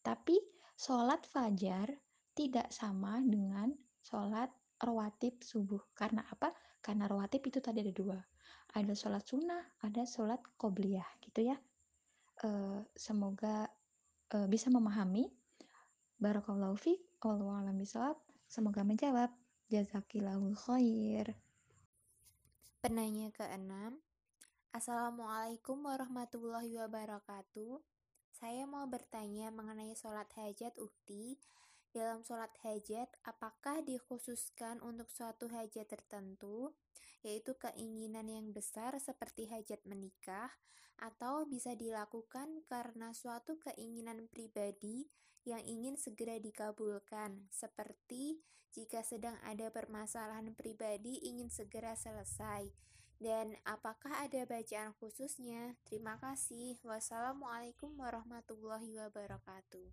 Tapi 0.00 0.40
sholat 0.80 1.28
fajar 1.28 1.92
tidak 2.32 2.72
sama 2.72 3.20
dengan 3.20 3.68
sholat 4.00 4.48
rawatib 4.80 5.44
subuh. 5.44 5.92
Karena 5.92 6.24
apa? 6.24 6.56
Karena 6.80 7.04
rawatib 7.04 7.52
itu 7.52 7.60
tadi 7.60 7.84
ada 7.84 7.92
dua. 7.92 8.18
Ada 8.72 8.96
sholat 8.96 9.28
sunnah, 9.28 9.60
ada 9.84 10.08
sholat 10.08 10.40
qobliyah 10.56 11.04
gitu 11.20 11.52
ya. 11.52 11.56
Uh, 12.40 12.80
semoga 12.96 13.68
uh, 14.32 14.48
bisa 14.48 14.72
memahami. 14.72 15.28
Barakallahu 16.16 16.80
fiq, 16.80 16.98
wallahu 17.20 17.60
a'lam 17.60 17.76
Semoga 18.48 18.88
menjawab. 18.88 19.28
Jazakillahul 19.68 20.56
khair. 20.56 21.36
Penanya 22.80 23.28
keenam, 23.36 24.00
Assalamualaikum 24.78 25.90
warahmatullahi 25.90 26.78
wabarakatuh. 26.78 27.82
Saya 28.30 28.62
mau 28.62 28.86
bertanya 28.86 29.50
mengenai 29.50 29.90
sholat 29.98 30.30
hajat 30.38 30.78
ukti. 30.78 31.34
Dalam 31.90 32.22
sholat 32.22 32.54
hajat, 32.62 33.10
apakah 33.26 33.82
dikhususkan 33.82 34.78
untuk 34.78 35.10
suatu 35.10 35.50
hajat 35.50 35.82
tertentu, 35.82 36.78
yaitu 37.26 37.58
keinginan 37.58 38.30
yang 38.30 38.54
besar 38.54 38.94
seperti 39.02 39.50
hajat 39.50 39.82
menikah, 39.82 40.54
atau 41.02 41.42
bisa 41.42 41.74
dilakukan 41.74 42.62
karena 42.70 43.10
suatu 43.10 43.58
keinginan 43.58 44.30
pribadi 44.30 45.10
yang 45.42 45.58
ingin 45.66 45.98
segera 45.98 46.38
dikabulkan, 46.38 47.50
seperti 47.50 48.46
jika 48.70 49.02
sedang 49.02 49.42
ada 49.42 49.74
permasalahan 49.74 50.54
pribadi 50.54 51.18
ingin 51.26 51.50
segera 51.50 51.98
selesai. 51.98 52.70
Dan 53.18 53.58
apakah 53.66 54.14
ada 54.22 54.46
bacaan 54.46 54.94
khususnya? 55.02 55.74
Terima 55.82 56.14
kasih. 56.22 56.78
Wassalamualaikum 56.86 57.90
warahmatullahi 57.98 58.94
wabarakatuh. 58.94 59.90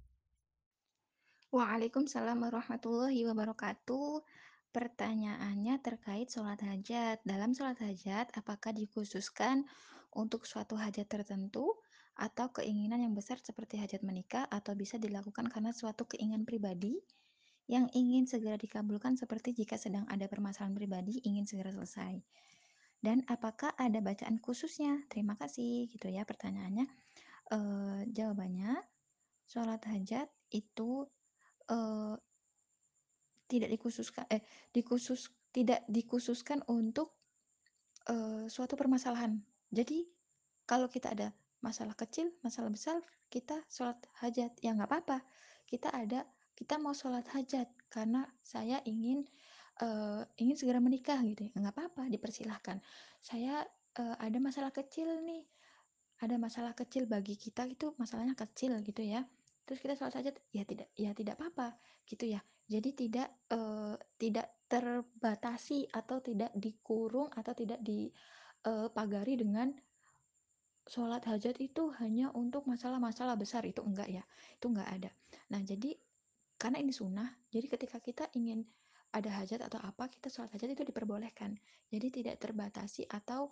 Waalaikumsalam 1.49 2.37
warahmatullahi 2.37 3.25
wabarakatuh. 3.25 4.21
Pertanyaannya 4.69 5.81
terkait 5.81 6.29
sholat 6.29 6.61
hajat. 6.61 7.17
Dalam 7.25 7.57
sholat 7.57 7.81
hajat, 7.81 8.29
apakah 8.37 8.77
dikhususkan 8.77 9.65
untuk 10.13 10.45
suatu 10.45 10.77
hajat 10.77 11.09
tertentu 11.09 11.81
atau 12.15 12.53
keinginan 12.53 13.01
yang 13.03 13.17
besar 13.17 13.41
seperti 13.41 13.81
hajat 13.81 14.05
menikah 14.05 14.45
atau 14.47 14.77
bisa 14.77 15.01
dilakukan 15.01 15.51
karena 15.51 15.73
suatu 15.73 16.05
keinginan 16.07 16.47
pribadi 16.47 17.01
yang 17.65 17.89
ingin 17.91 18.29
segera 18.29 18.55
dikabulkan 18.55 19.17
seperti 19.17 19.51
jika 19.51 19.75
sedang 19.75 20.05
ada 20.13 20.29
permasalahan 20.29 20.77
pribadi 20.77 21.19
ingin 21.25 21.49
segera 21.49 21.73
selesai. 21.73 22.21
Dan 23.05 23.21
apakah 23.29 23.77
ada 23.77 24.01
bacaan 24.01 24.41
khususnya? 24.41 25.05
Terima 25.13 25.37
kasih 25.37 25.85
gitu 25.93 26.09
ya 26.09 26.25
pertanyaannya. 26.25 26.89
E, 27.53 27.57
jawabannya, 28.09 28.81
sholat 29.45 29.85
hajat 29.85 30.25
itu 30.49 31.05
e, 31.69 31.77
tidak 33.45 33.69
dikhususkan 33.77 34.25
eh 34.33 34.41
dikhusus 34.73 35.29
tidak 35.53 35.85
dikhususkan 35.87 36.65
untuk 36.67 37.15
uh, 38.11 38.45
suatu 38.51 38.75
permasalahan. 38.75 39.39
Jadi 39.71 40.03
kalau 40.67 40.89
kita 40.89 41.13
ada 41.15 41.31
masalah 41.61 41.95
kecil, 41.95 42.33
masalah 42.43 42.67
besar, 42.73 42.99
kita 43.31 43.63
sholat 43.71 43.97
hajat 44.19 44.51
ya 44.59 44.75
nggak 44.75 44.89
apa-apa. 44.89 45.23
Kita 45.63 45.93
ada 45.93 46.27
kita 46.59 46.75
mau 46.75 46.91
sholat 46.91 47.23
hajat 47.31 47.67
karena 47.87 48.27
saya 48.43 48.83
ingin 48.83 49.23
uh, 49.81 50.23
ingin 50.39 50.55
segera 50.55 50.79
menikah 50.79 51.19
gitu 51.25 51.47
ya. 51.47 51.51
Nggak 51.55 51.73
apa-apa 51.75 52.03
dipersilahkan. 52.07 52.79
Saya 53.19 53.63
uh, 53.99 54.15
ada 54.19 54.37
masalah 54.39 54.71
kecil 54.71 55.07
nih, 55.23 55.43
ada 56.23 56.35
masalah 56.39 56.71
kecil 56.77 57.09
bagi 57.09 57.35
kita 57.35 57.67
itu 57.67 57.91
masalahnya 57.99 58.37
kecil 58.37 58.79
gitu 58.83 59.03
ya. 59.03 59.25
Terus 59.65 59.81
kita 59.81 59.97
sholat 59.97 60.21
hajat 60.21 60.35
ya 60.53 60.63
tidak 60.63 60.87
ya 60.93 61.11
tidak 61.17 61.35
apa-apa 61.41 61.75
gitu 62.05 62.29
ya. 62.29 62.39
Jadi 62.69 62.89
tidak 62.93 63.29
uh, 63.53 63.97
tidak 64.17 64.49
terbatasi 64.69 65.89
atau 65.89 66.21
tidak 66.21 66.53
dikurung 66.57 67.29
atau 67.33 67.53
tidak 67.53 67.77
dipagari 67.81 69.37
dengan 69.37 69.69
sholat 70.85 71.25
hajat 71.25 71.57
itu 71.57 71.89
hanya 71.97 72.29
untuk 72.33 72.69
masalah-masalah 72.69 73.33
besar 73.37 73.65
itu 73.65 73.81
enggak 73.81 74.21
ya. 74.21 74.23
Itu 74.57 74.69
enggak 74.69 74.89
ada. 75.01 75.11
Nah 75.49 75.61
jadi 75.65 75.97
karena 76.55 76.79
ini 76.79 76.93
sunnah 76.93 77.29
jadi 77.49 77.67
ketika 77.67 77.97
kita 77.99 78.29
ingin 78.37 78.63
ada 79.15 79.31
hajat 79.31 79.63
atau 79.63 79.79
apa 79.79 80.11
kita 80.11 80.27
sholat 80.27 80.51
hajat 80.51 80.75
itu 80.75 80.83
diperbolehkan. 80.83 81.55
Jadi 81.87 82.21
tidak 82.21 82.35
terbatasi 82.43 83.07
atau 83.07 83.47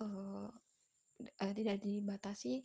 uh, 0.00 0.48
uh, 0.48 1.52
tidak 1.52 1.84
dibatasi 1.84 2.64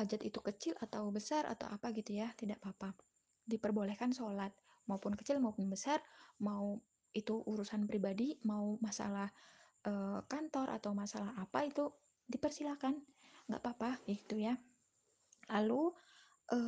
hajat 0.00 0.24
itu 0.24 0.40
kecil 0.40 0.74
atau 0.80 1.12
besar 1.12 1.44
atau 1.44 1.68
apa 1.68 1.92
gitu 1.92 2.16
ya 2.16 2.32
tidak 2.40 2.56
apa-apa. 2.64 2.96
Diperbolehkan 3.44 4.16
sholat 4.16 4.56
maupun 4.88 5.12
kecil 5.14 5.36
maupun 5.38 5.68
besar 5.68 6.00
mau 6.40 6.80
itu 7.12 7.44
urusan 7.44 7.84
pribadi 7.84 8.40
mau 8.48 8.80
masalah 8.80 9.28
e, 9.84 9.92
kantor 10.24 10.72
atau 10.72 10.96
masalah 10.96 11.36
apa 11.36 11.68
itu 11.68 11.92
dipersilakan. 12.24 12.96
Nggak 13.52 13.60
apa-apa 13.60 14.00
gitu 14.08 14.40
ya. 14.40 14.56
Lalu 15.52 15.92
e, 16.48 16.58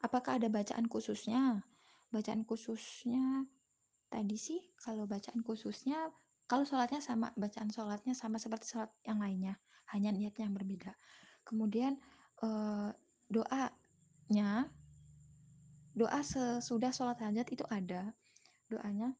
apakah 0.00 0.40
ada 0.40 0.48
bacaan 0.48 0.88
khususnya 0.88 1.60
bacaan 2.12 2.44
khususnya. 2.44 3.44
Tadi 4.08 4.40
sih 4.40 4.60
kalau 4.80 5.04
bacaan 5.04 5.44
khususnya 5.44 6.08
kalau 6.48 6.64
sholatnya 6.64 7.04
sama 7.04 7.28
bacaan 7.36 7.68
sholatnya 7.68 8.16
sama 8.16 8.40
seperti 8.40 8.72
sholat 8.72 8.88
yang 9.04 9.20
lainnya 9.20 9.60
hanya 9.92 10.16
niatnya 10.16 10.48
yang 10.48 10.56
berbeda. 10.56 10.96
Kemudian 11.44 12.00
uh, 12.40 12.88
doanya 13.28 14.64
doa 15.92 16.20
sesudah 16.24 16.88
sholat 16.92 17.20
hajat 17.20 17.52
itu 17.52 17.64
ada. 17.68 18.16
Doanya 18.68 19.12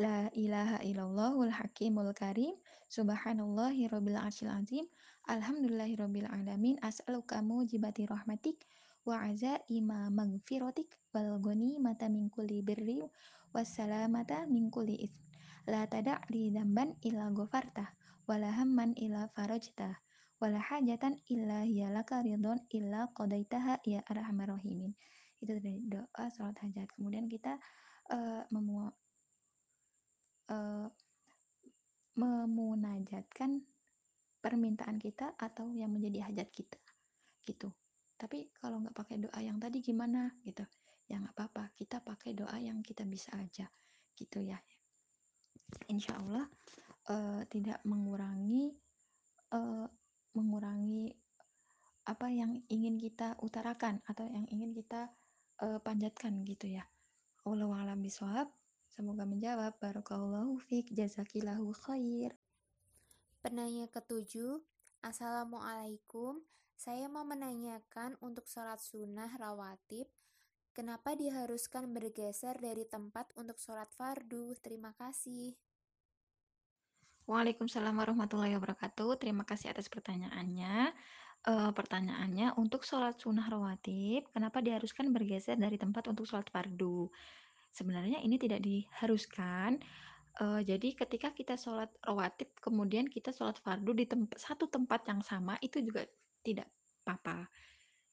La 0.00 0.32
ilaha 0.32 0.80
illallahul 0.80 1.52
hakimul 1.52 2.16
karim 2.16 2.56
Subhanallahi 2.88 3.84
rabbil 3.92 4.16
arsyil 4.16 4.48
azim 4.48 4.88
Alhamdulillahi 5.28 6.00
rabbil 6.00 6.24
alamin 6.24 6.80
As'aluka 6.80 7.44
mujibati 7.44 8.08
rahmatik 8.08 8.64
Wa 9.08 9.32
ima 9.72 10.12
magfirotik 10.12 10.92
Wal 11.16 11.40
goni 11.40 11.80
mata 11.80 12.12
min 12.12 12.28
kulli 12.28 12.60
birri 12.60 13.00
Wassalamata 13.50 14.46
min 14.46 14.70
kulli 14.70 14.96
ith. 15.08 15.16
La 15.66 15.88
tada' 15.88 16.20
li 16.30 16.52
damban 16.52 16.94
illa 17.02 17.32
gofartah 17.32 17.90
Wala 18.28 18.52
hamman 18.54 18.94
illa 18.94 19.26
farajtah 19.34 19.98
wala 20.40 20.56
hajatan 20.56 21.20
illa 21.28 21.68
hiyalaka 21.68 22.24
ridon 22.24 22.56
illa 22.72 23.12
qadaitaha 23.12 23.84
ya 23.84 24.00
arhamar 24.08 24.56
rahimin. 24.56 24.96
Itu 25.36 25.60
dari 25.60 25.84
doa 25.84 26.32
salat 26.32 26.56
hajat. 26.64 26.88
Kemudian 26.96 27.28
kita 27.28 27.60
uh, 28.08 28.42
memu 28.48 28.88
uh, 30.48 30.88
memunajatkan 32.16 33.60
permintaan 34.40 34.96
kita 34.96 35.36
atau 35.36 35.76
yang 35.76 35.92
menjadi 35.92 36.32
hajat 36.32 36.48
kita. 36.48 36.80
Gitu 37.44 37.68
tapi 38.20 38.52
kalau 38.52 38.84
nggak 38.84 38.92
pakai 38.92 39.16
doa 39.16 39.40
yang 39.40 39.56
tadi 39.56 39.80
gimana 39.80 40.28
gitu 40.44 40.62
ya 41.08 41.16
nggak 41.16 41.32
apa-apa 41.32 41.72
kita 41.72 42.04
pakai 42.04 42.36
doa 42.36 42.54
yang 42.60 42.84
kita 42.84 43.08
bisa 43.08 43.32
aja 43.40 43.64
gitu 44.12 44.44
ya 44.44 44.60
insya 45.88 46.20
Allah 46.20 46.44
uh, 47.08 47.40
tidak 47.48 47.80
mengurangi 47.88 48.76
uh, 49.56 49.88
mengurangi 50.36 51.10
apa 52.10 52.26
yang 52.32 52.58
ingin 52.66 52.98
kita 52.98 53.38
utarakan 53.38 54.02
atau 54.08 54.26
yang 54.26 54.46
ingin 54.50 54.74
kita 54.74 55.10
uh, 55.62 55.78
panjatkan 55.78 56.42
gitu 56.42 56.66
ya. 56.66 56.84
Wallahu 57.44 57.76
a'lam 57.76 58.00
bishawab. 58.02 58.48
Semoga 58.90 59.24
menjawab. 59.28 59.78
Barakallahu 59.78 60.58
fiik. 60.66 60.90
Jazakillahu 60.90 61.70
khair. 61.86 62.34
Penanya 63.40 63.88
ketujuh, 63.88 64.60
Assalamualaikum. 65.00 66.42
Saya 66.80 67.12
mau 67.12 67.28
menanyakan 67.28 68.16
untuk 68.24 68.48
sholat 68.48 68.80
sunnah 68.80 69.28
rawatib, 69.36 70.08
kenapa 70.72 71.12
diharuskan 71.12 71.92
bergeser 71.92 72.56
dari 72.56 72.88
tempat 72.88 73.28
untuk 73.36 73.60
sholat 73.60 73.92
fardu? 73.92 74.56
Terima 74.64 74.96
kasih. 74.96 75.52
Waalaikumsalam 77.28 77.92
warahmatullahi 77.92 78.56
wabarakatuh. 78.56 79.20
Terima 79.20 79.44
kasih 79.44 79.76
atas 79.76 79.92
pertanyaannya. 79.92 80.96
Uh, 81.44 81.68
pertanyaannya, 81.76 82.56
untuk 82.56 82.80
sholat 82.88 83.20
sunnah 83.20 83.44
rawatib, 83.44 84.32
kenapa 84.32 84.64
diharuskan 84.64 85.12
bergeser 85.12 85.60
dari 85.60 85.76
tempat 85.76 86.08
untuk 86.08 86.24
sholat 86.24 86.48
fardu? 86.48 87.12
Sebenarnya 87.76 88.24
ini 88.24 88.40
tidak 88.40 88.64
diharuskan, 88.64 89.84
Uh, 90.38 90.62
jadi 90.62 90.94
ketika 90.94 91.34
kita 91.34 91.58
sholat 91.58 91.90
rawatib, 92.06 92.54
kemudian 92.62 93.10
kita 93.10 93.34
sholat 93.34 93.58
fardu 93.58 93.92
di 93.98 94.06
tempat, 94.06 94.38
satu 94.38 94.70
tempat 94.70 95.02
yang 95.10 95.26
sama, 95.26 95.58
itu 95.58 95.82
juga 95.82 96.06
tidak 96.44 96.68
apa-apa. 97.04 97.48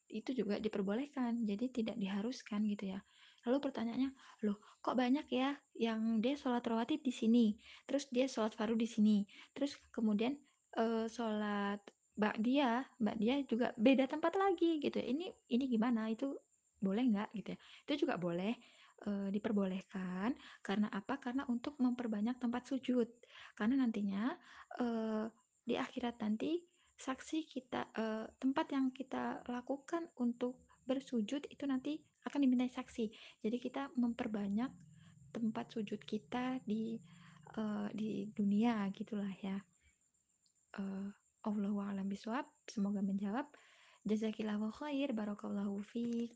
Itu 0.08 0.32
juga 0.32 0.58
diperbolehkan, 0.58 1.44
jadi 1.44 1.68
tidak 1.72 1.96
diharuskan 2.00 2.64
gitu 2.68 2.96
ya. 2.96 3.00
Lalu 3.48 3.58
pertanyaannya, 3.64 4.12
loh 4.48 4.58
kok 4.84 4.96
banyak 4.96 5.28
ya 5.32 5.56
yang 5.76 6.24
dia 6.24 6.36
sholat 6.40 6.64
rawatib 6.64 7.04
di 7.04 7.12
sini, 7.12 7.46
terus 7.88 8.08
dia 8.12 8.28
sholat 8.28 8.56
fardu 8.56 8.76
di 8.76 8.88
sini, 8.88 9.18
terus 9.52 9.76
kemudian 9.92 10.36
uh, 10.80 11.08
sholat 11.08 11.80
mbak 12.18 12.36
dia, 12.40 12.84
mbak 13.00 13.16
dia 13.20 13.36
juga 13.46 13.72
beda 13.76 14.08
tempat 14.08 14.36
lagi 14.36 14.80
gitu 14.80 14.96
ya. 15.00 15.06
Ini 15.12 15.26
ini 15.54 15.64
gimana? 15.68 16.08
Itu 16.12 16.40
boleh 16.80 17.04
nggak 17.04 17.30
gitu 17.36 17.50
ya? 17.56 17.60
Itu 17.88 17.94
juga 18.08 18.16
boleh 18.20 18.56
diperbolehkan 19.06 20.34
karena 20.66 20.90
apa? 20.90 21.22
Karena 21.22 21.46
untuk 21.46 21.78
memperbanyak 21.78 22.42
tempat 22.42 22.66
sujud. 22.66 23.06
Karena 23.54 23.86
nantinya 23.86 24.34
e, 24.74 24.88
di 25.62 25.78
akhirat 25.78 26.18
nanti 26.18 26.58
saksi 26.98 27.46
kita 27.46 27.94
e, 27.94 28.04
tempat 28.42 28.74
yang 28.74 28.90
kita 28.90 29.46
lakukan 29.46 30.10
untuk 30.18 30.58
bersujud 30.84 31.46
itu 31.48 31.64
nanti 31.70 32.02
akan 32.26 32.40
dimintai 32.42 32.74
saksi. 32.74 33.06
Jadi 33.46 33.58
kita 33.62 33.94
memperbanyak 33.94 34.72
tempat 35.32 35.70
sujud 35.72 36.02
kita 36.02 36.60
di 36.66 36.98
e, 37.54 37.64
di 37.94 38.28
dunia 38.34 38.90
gitulah 38.92 39.32
ya. 39.40 39.58
E, 40.74 40.84
Allahu 41.48 41.80
a'lam 41.80 42.10
bishawab. 42.10 42.50
Semoga 42.68 43.00
menjawab. 43.00 43.48
Jazakillahu 44.08 44.72
khair, 44.76 45.12
barakallahu 45.12 45.84
fiik. 45.84 46.32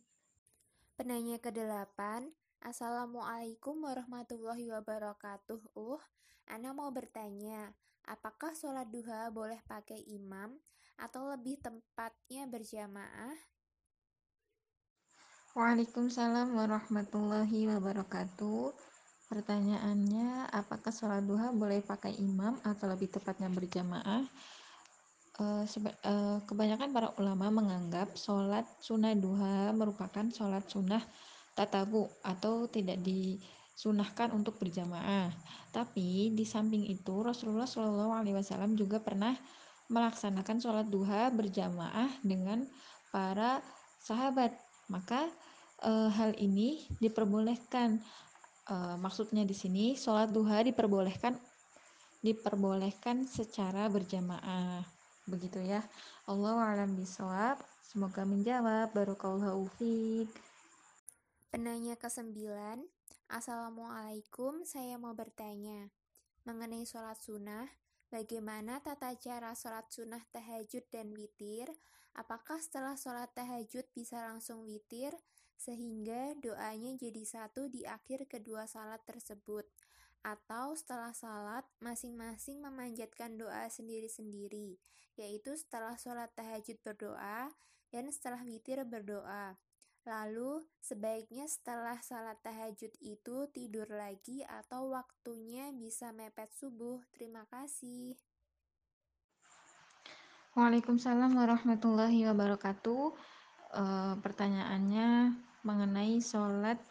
Penanya 1.00 1.40
ke-8, 1.40 2.30
Assalamualaikum 2.62 3.82
warahmatullahi 3.82 4.70
wabarakatuh. 4.70 5.74
Uh, 5.74 5.98
Ana 6.46 6.78
mau 6.78 6.94
bertanya, 6.94 7.74
apakah 8.08 8.56
sholat 8.58 8.90
duha 8.90 9.30
boleh 9.30 9.60
pakai 9.68 10.02
imam 10.10 10.56
atau 10.98 11.30
lebih 11.30 11.58
tempatnya 11.62 12.46
berjamaah? 12.50 13.38
Waalaikumsalam 15.52 16.56
warahmatullahi 16.56 17.68
wabarakatuh. 17.68 18.72
Pertanyaannya, 19.28 20.48
apakah 20.52 20.92
sholat 20.92 21.24
duha 21.24 21.52
boleh 21.52 21.84
pakai 21.84 22.16
imam 22.20 22.56
atau 22.64 22.88
lebih 22.88 23.12
tepatnya 23.12 23.52
berjamaah? 23.52 24.24
Uh, 25.40 25.64
uh, 26.04 26.40
kebanyakan 26.44 26.92
para 26.92 27.16
ulama 27.16 27.48
menganggap 27.52 28.16
sholat 28.20 28.68
sunnah 28.84 29.16
duha 29.16 29.72
merupakan 29.72 30.28
sholat 30.28 30.68
sunnah 30.68 31.00
tatabu 31.56 32.12
atau 32.24 32.68
tidak 32.68 33.00
disunahkan 33.82 34.30
untuk 34.38 34.62
berjamaah. 34.62 35.34
Tapi 35.74 36.30
di 36.38 36.46
samping 36.46 36.86
itu 36.86 37.26
Rasulullah 37.26 37.66
Shallallahu 37.66 38.14
Alaihi 38.14 38.38
Wasallam 38.38 38.78
juga 38.78 39.02
pernah 39.02 39.34
melaksanakan 39.90 40.62
sholat 40.62 40.86
duha 40.86 41.34
berjamaah 41.34 42.14
dengan 42.22 42.70
para 43.10 43.58
sahabat. 43.98 44.54
Maka 44.86 45.26
e, 45.82 46.14
hal 46.14 46.38
ini 46.38 46.86
diperbolehkan. 47.02 47.98
E, 48.70 48.76
maksudnya 49.02 49.50
di 49.50 49.58
sini 49.58 49.98
sholat 49.98 50.30
duha 50.30 50.62
diperbolehkan 50.62 51.34
diperbolehkan 52.22 53.26
secara 53.26 53.90
berjamaah. 53.90 54.86
Begitu 55.26 55.58
ya. 55.58 55.82
Allah 56.30 56.70
alam 56.70 56.94
bisawab. 56.94 57.58
Semoga 57.82 58.30
menjawab. 58.30 58.94
Barakallahu 58.94 59.66
fiik. 59.82 60.30
Penanya 61.50 61.98
ke-9, 61.98 62.46
Assalamualaikum, 63.32 64.68
saya 64.68 65.00
mau 65.00 65.16
bertanya. 65.16 65.88
Mengenai 66.44 66.84
sholat 66.84 67.16
sunnah, 67.22 67.70
bagaimana 68.12 68.84
tata 68.84 69.16
cara 69.16 69.56
sholat 69.56 69.88
sunnah 69.88 70.20
tahajud 70.36 70.84
dan 70.92 71.16
witir? 71.16 71.72
Apakah 72.12 72.60
setelah 72.60 73.00
sholat 73.00 73.32
tahajud 73.32 73.88
bisa 73.96 74.20
langsung 74.20 74.68
witir, 74.68 75.16
sehingga 75.56 76.36
doanya 76.44 76.92
jadi 77.00 77.24
satu 77.24 77.72
di 77.72 77.88
akhir 77.88 78.28
kedua 78.28 78.68
salat 78.68 79.00
tersebut? 79.08 79.64
Atau 80.22 80.76
setelah 80.76 81.16
salat, 81.16 81.64
masing-masing 81.80 82.60
memanjatkan 82.60 83.40
doa 83.40 83.66
sendiri-sendiri, 83.72 84.76
yaitu 85.16 85.56
setelah 85.56 85.96
sholat 85.96 86.30
tahajud 86.36 86.78
berdoa, 86.84 87.50
dan 87.90 88.12
setelah 88.12 88.44
witir 88.44 88.84
berdoa. 88.84 89.56
Lalu, 90.02 90.66
sebaiknya 90.82 91.46
setelah 91.46 92.02
salat 92.02 92.42
tahajud 92.42 92.90
itu 93.06 93.38
tidur 93.54 93.86
lagi 93.86 94.42
atau 94.50 94.98
waktunya 94.98 95.70
bisa 95.70 96.10
mepet 96.10 96.50
subuh. 96.58 96.98
Terima 97.14 97.46
kasih. 97.54 98.18
Waalaikumsalam 100.58 101.38
warahmatullahi 101.38 102.26
wabarakatuh. 102.34 103.04
E, 103.78 103.84
pertanyaannya 104.26 105.38
mengenai 105.62 106.18
sholat 106.18 106.82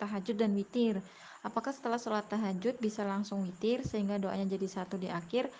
tahajud 0.00 0.40
dan 0.40 0.56
witir. 0.56 1.04
Apakah 1.44 1.76
setelah 1.76 2.00
sholat 2.00 2.24
tahajud 2.26 2.80
bisa 2.80 3.04
langsung 3.04 3.44
witir 3.44 3.84
sehingga 3.84 4.16
doanya 4.16 4.48
jadi 4.48 4.80
satu 4.80 4.96
di 4.96 5.12
akhir? 5.12 5.52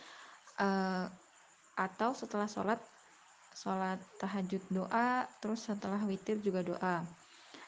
E, 0.56 0.68
atau 1.76 2.16
setelah 2.16 2.48
sholat 2.48 2.80
sholat 3.56 3.96
tahajud 4.20 4.60
doa, 4.68 5.24
terus 5.40 5.64
setelah 5.64 5.98
witir 6.04 6.36
juga 6.44 6.60
doa. 6.60 7.08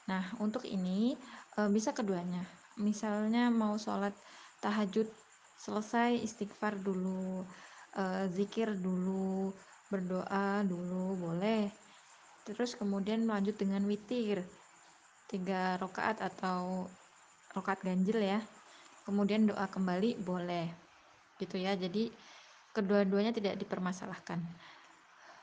Nah, 0.04 0.24
untuk 0.36 0.68
ini 0.68 1.16
e, 1.56 1.60
bisa 1.72 1.96
keduanya. 1.96 2.44
Misalnya 2.76 3.48
mau 3.48 3.80
sholat 3.80 4.12
tahajud 4.60 5.08
selesai 5.56 6.20
istighfar 6.20 6.76
dulu, 6.76 7.40
e, 7.96 8.28
zikir 8.36 8.76
dulu, 8.76 9.56
berdoa 9.88 10.60
dulu, 10.68 11.16
boleh. 11.16 11.72
Terus 12.44 12.76
kemudian 12.76 13.24
lanjut 13.24 13.56
dengan 13.56 13.80
witir, 13.88 14.44
tiga 15.28 15.80
rokaat 15.80 16.20
atau 16.20 16.84
rokaat 17.56 17.80
ganjil 17.80 18.20
ya. 18.20 18.44
Kemudian 19.08 19.48
doa 19.48 19.64
kembali 19.72 20.20
boleh, 20.20 20.68
gitu 21.40 21.56
ya. 21.56 21.72
Jadi 21.72 22.12
kedua-duanya 22.76 23.32
tidak 23.32 23.56
dipermasalahkan. 23.56 24.44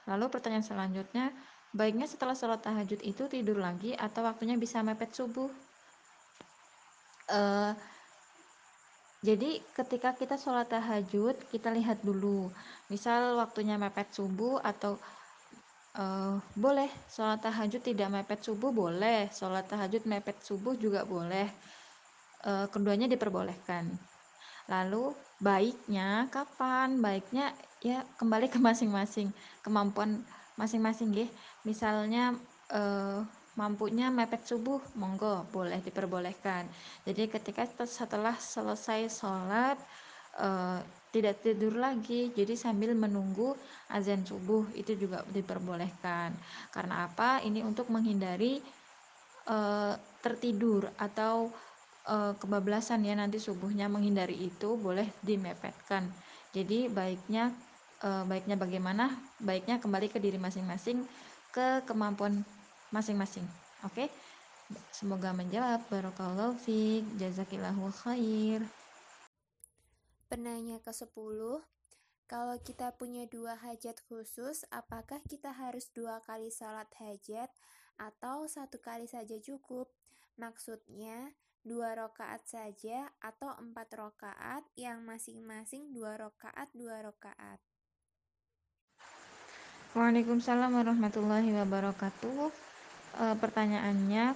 Lalu 0.05 0.25
pertanyaan 0.29 0.65
selanjutnya, 0.65 1.33
baiknya 1.73 2.05
setelah 2.05 2.37
sholat 2.37 2.61
tahajud 2.61 3.01
itu 3.01 3.25
tidur 3.25 3.57
lagi 3.57 3.97
atau 3.97 4.25
waktunya 4.25 4.55
bisa 4.55 4.85
mepet 4.85 5.11
subuh? 5.13 5.49
Uh, 7.25 7.73
jadi 9.25 9.57
ketika 9.73 10.13
kita 10.13 10.37
sholat 10.37 10.69
tahajud, 10.69 11.33
kita 11.49 11.73
lihat 11.73 12.05
dulu, 12.05 12.53
misal 12.93 13.41
waktunya 13.41 13.73
mepet 13.81 14.13
subuh 14.13 14.61
atau 14.61 15.01
uh, 15.97 16.37
boleh 16.53 16.85
sholat 17.09 17.41
tahajud 17.41 17.81
tidak 17.81 18.13
mepet 18.13 18.45
subuh 18.45 18.69
boleh, 18.69 19.25
sholat 19.33 19.65
tahajud 19.65 20.05
mepet 20.05 20.37
subuh 20.45 20.77
juga 20.77 21.01
boleh, 21.09 21.49
uh, 22.45 22.69
keduanya 22.69 23.09
diperbolehkan. 23.09 23.89
Lalu 24.69 25.17
baiknya 25.41 26.29
kapan? 26.29 27.01
Baiknya 27.01 27.49
ya 27.85 28.01
kembali 28.17 28.49
ke 28.49 28.57
masing-masing 28.57 29.29
kemampuan 29.61 30.25
masing-masing 30.57 31.13
ya 31.13 31.29
misalnya 31.61 32.33
eh, 32.73 33.21
mampunya 33.55 34.11
mepet 34.11 34.43
subuh 34.43 34.83
monggo 34.99 35.47
boleh 35.49 35.79
diperbolehkan. 35.79 36.67
Jadi 37.07 37.31
ketika 37.31 37.63
setelah 37.87 38.35
selesai 38.35 39.07
sholat 39.07 39.79
eh, 40.39 40.79
tidak 41.15 41.39
tidur 41.39 41.79
lagi 41.79 42.35
jadi 42.35 42.59
sambil 42.59 42.91
menunggu 42.91 43.55
azan 43.87 44.27
subuh 44.27 44.67
itu 44.75 44.99
juga 44.99 45.23
diperbolehkan. 45.31 46.35
Karena 46.75 47.07
apa? 47.07 47.39
Ini 47.39 47.63
untuk 47.63 47.87
menghindari 47.87 48.59
eh, 49.47 49.93
tertidur 50.19 50.91
atau 50.99 51.47
eh, 52.11 52.33
kebablasan 52.35 53.07
ya 53.07 53.15
nanti 53.15 53.39
subuhnya. 53.39 53.87
Menghindari 53.87 54.35
itu 54.35 54.75
boleh 54.75 55.07
dimepetkan. 55.23 56.11
Jadi 56.51 56.91
baiknya 56.91 57.51
e, 58.01 58.09
baiknya 58.27 58.55
bagaimana? 58.59 59.13
Baiknya 59.39 59.79
kembali 59.79 60.11
ke 60.11 60.17
diri 60.19 60.39
masing-masing 60.41 61.03
ke 61.55 61.83
kemampuan 61.87 62.43
masing-masing. 62.91 63.45
Oke? 63.87 64.07
Okay? 64.07 64.09
semoga 64.89 65.29
menjawab. 65.29 65.85
Barakallahu 65.93 66.57
fiik 66.57 67.05
jazakillahu 67.21 67.93
khair. 68.01 68.65
Penanya 70.25 70.81
ke-10 70.81 71.61
kalau 72.25 72.57
kita 72.57 72.89
punya 72.97 73.29
dua 73.29 73.53
hajat 73.53 74.01
khusus, 74.09 74.65
apakah 74.73 75.21
kita 75.29 75.53
harus 75.53 75.93
dua 75.93 76.25
kali 76.25 76.49
sholat 76.49 76.89
hajat 76.97 77.53
atau 78.01 78.49
satu 78.49 78.81
kali 78.81 79.05
saja 79.05 79.37
cukup? 79.37 79.93
Maksudnya, 80.33 81.37
dua 81.61 81.93
rokaat 81.93 82.49
saja 82.49 83.13
atau 83.21 83.53
empat 83.61 83.93
rokaat 83.93 84.65
yang 84.73 85.05
masing-masing 85.05 85.93
dua 85.93 86.17
rokaat 86.17 86.73
dua 86.73 87.05
rokaat. 87.05 87.61
Waalaikumsalam 89.95 90.75
warahmatullahi 90.75 91.55
wabarakatuh. 91.55 92.51
E, 93.15 93.25
pertanyaannya, 93.39 94.35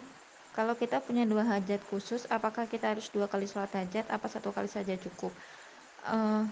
kalau 0.56 0.72
kita 0.80 1.04
punya 1.04 1.28
dua 1.28 1.44
hajat 1.44 1.84
khusus 1.92 2.24
apakah 2.32 2.64
kita 2.64 2.96
harus 2.96 3.12
dua 3.12 3.28
kali 3.28 3.44
sholat 3.44 3.68
hajat 3.76 4.08
apa 4.08 4.24
satu 4.32 4.56
kali 4.56 4.72
saja 4.72 4.96
cukup? 4.96 5.36
Uh, 6.08 6.48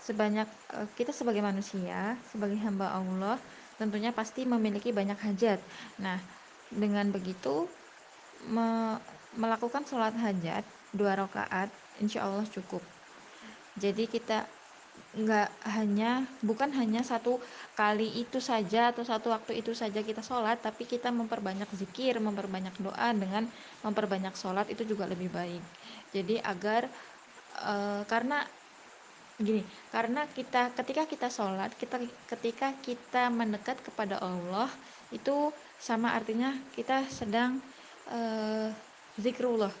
sebanyak 0.00 0.48
uh, 0.72 0.88
kita 0.96 1.12
sebagai 1.12 1.44
manusia 1.44 2.16
sebagai 2.32 2.56
hamba 2.64 2.88
Allah 2.88 3.36
tentunya 3.76 4.16
pasti 4.16 4.48
memiliki 4.48 4.96
banyak 4.96 5.20
hajat. 5.20 5.60
Nah 6.00 6.16
dengan 6.72 7.12
begitu 7.12 7.68
me 8.48 8.96
melakukan 9.36 9.84
sholat 9.84 10.16
hajat 10.16 10.64
dua 10.96 11.20
rakaat 11.20 11.68
insya 12.00 12.24
Allah 12.24 12.48
cukup. 12.48 12.80
Jadi 13.76 14.08
kita 14.08 14.48
nggak 15.16 15.48
hanya 15.72 16.28
bukan 16.44 16.68
hanya 16.76 17.00
satu 17.00 17.40
kali 17.72 18.20
itu 18.20 18.36
saja 18.36 18.92
atau 18.92 19.00
satu 19.00 19.32
waktu 19.32 19.64
itu 19.64 19.72
saja 19.72 20.04
kita 20.04 20.20
sholat 20.20 20.60
tapi 20.60 20.84
kita 20.84 21.08
memperbanyak 21.08 21.72
zikir 21.72 22.20
memperbanyak 22.20 22.76
doa 22.76 23.16
dengan 23.16 23.48
memperbanyak 23.80 24.36
sholat 24.36 24.68
itu 24.68 24.84
juga 24.84 25.08
lebih 25.08 25.32
baik. 25.32 25.64
Jadi 26.12 26.36
agar 26.44 26.92
e, 27.56 27.74
karena 28.04 28.44
gini 29.40 29.64
karena 29.88 30.28
kita 30.28 30.76
ketika 30.76 31.08
kita 31.08 31.28
sholat 31.32 31.72
kita 31.80 31.96
ketika 32.28 32.76
kita 32.84 33.32
mendekat 33.32 33.80
kepada 33.80 34.20
Allah 34.20 34.68
itu 35.12 35.48
sama 35.80 36.12
artinya 36.12 36.52
kita 36.76 37.08
sedang 37.08 37.56
e, 38.12 38.20
zikrullah. 39.16 39.72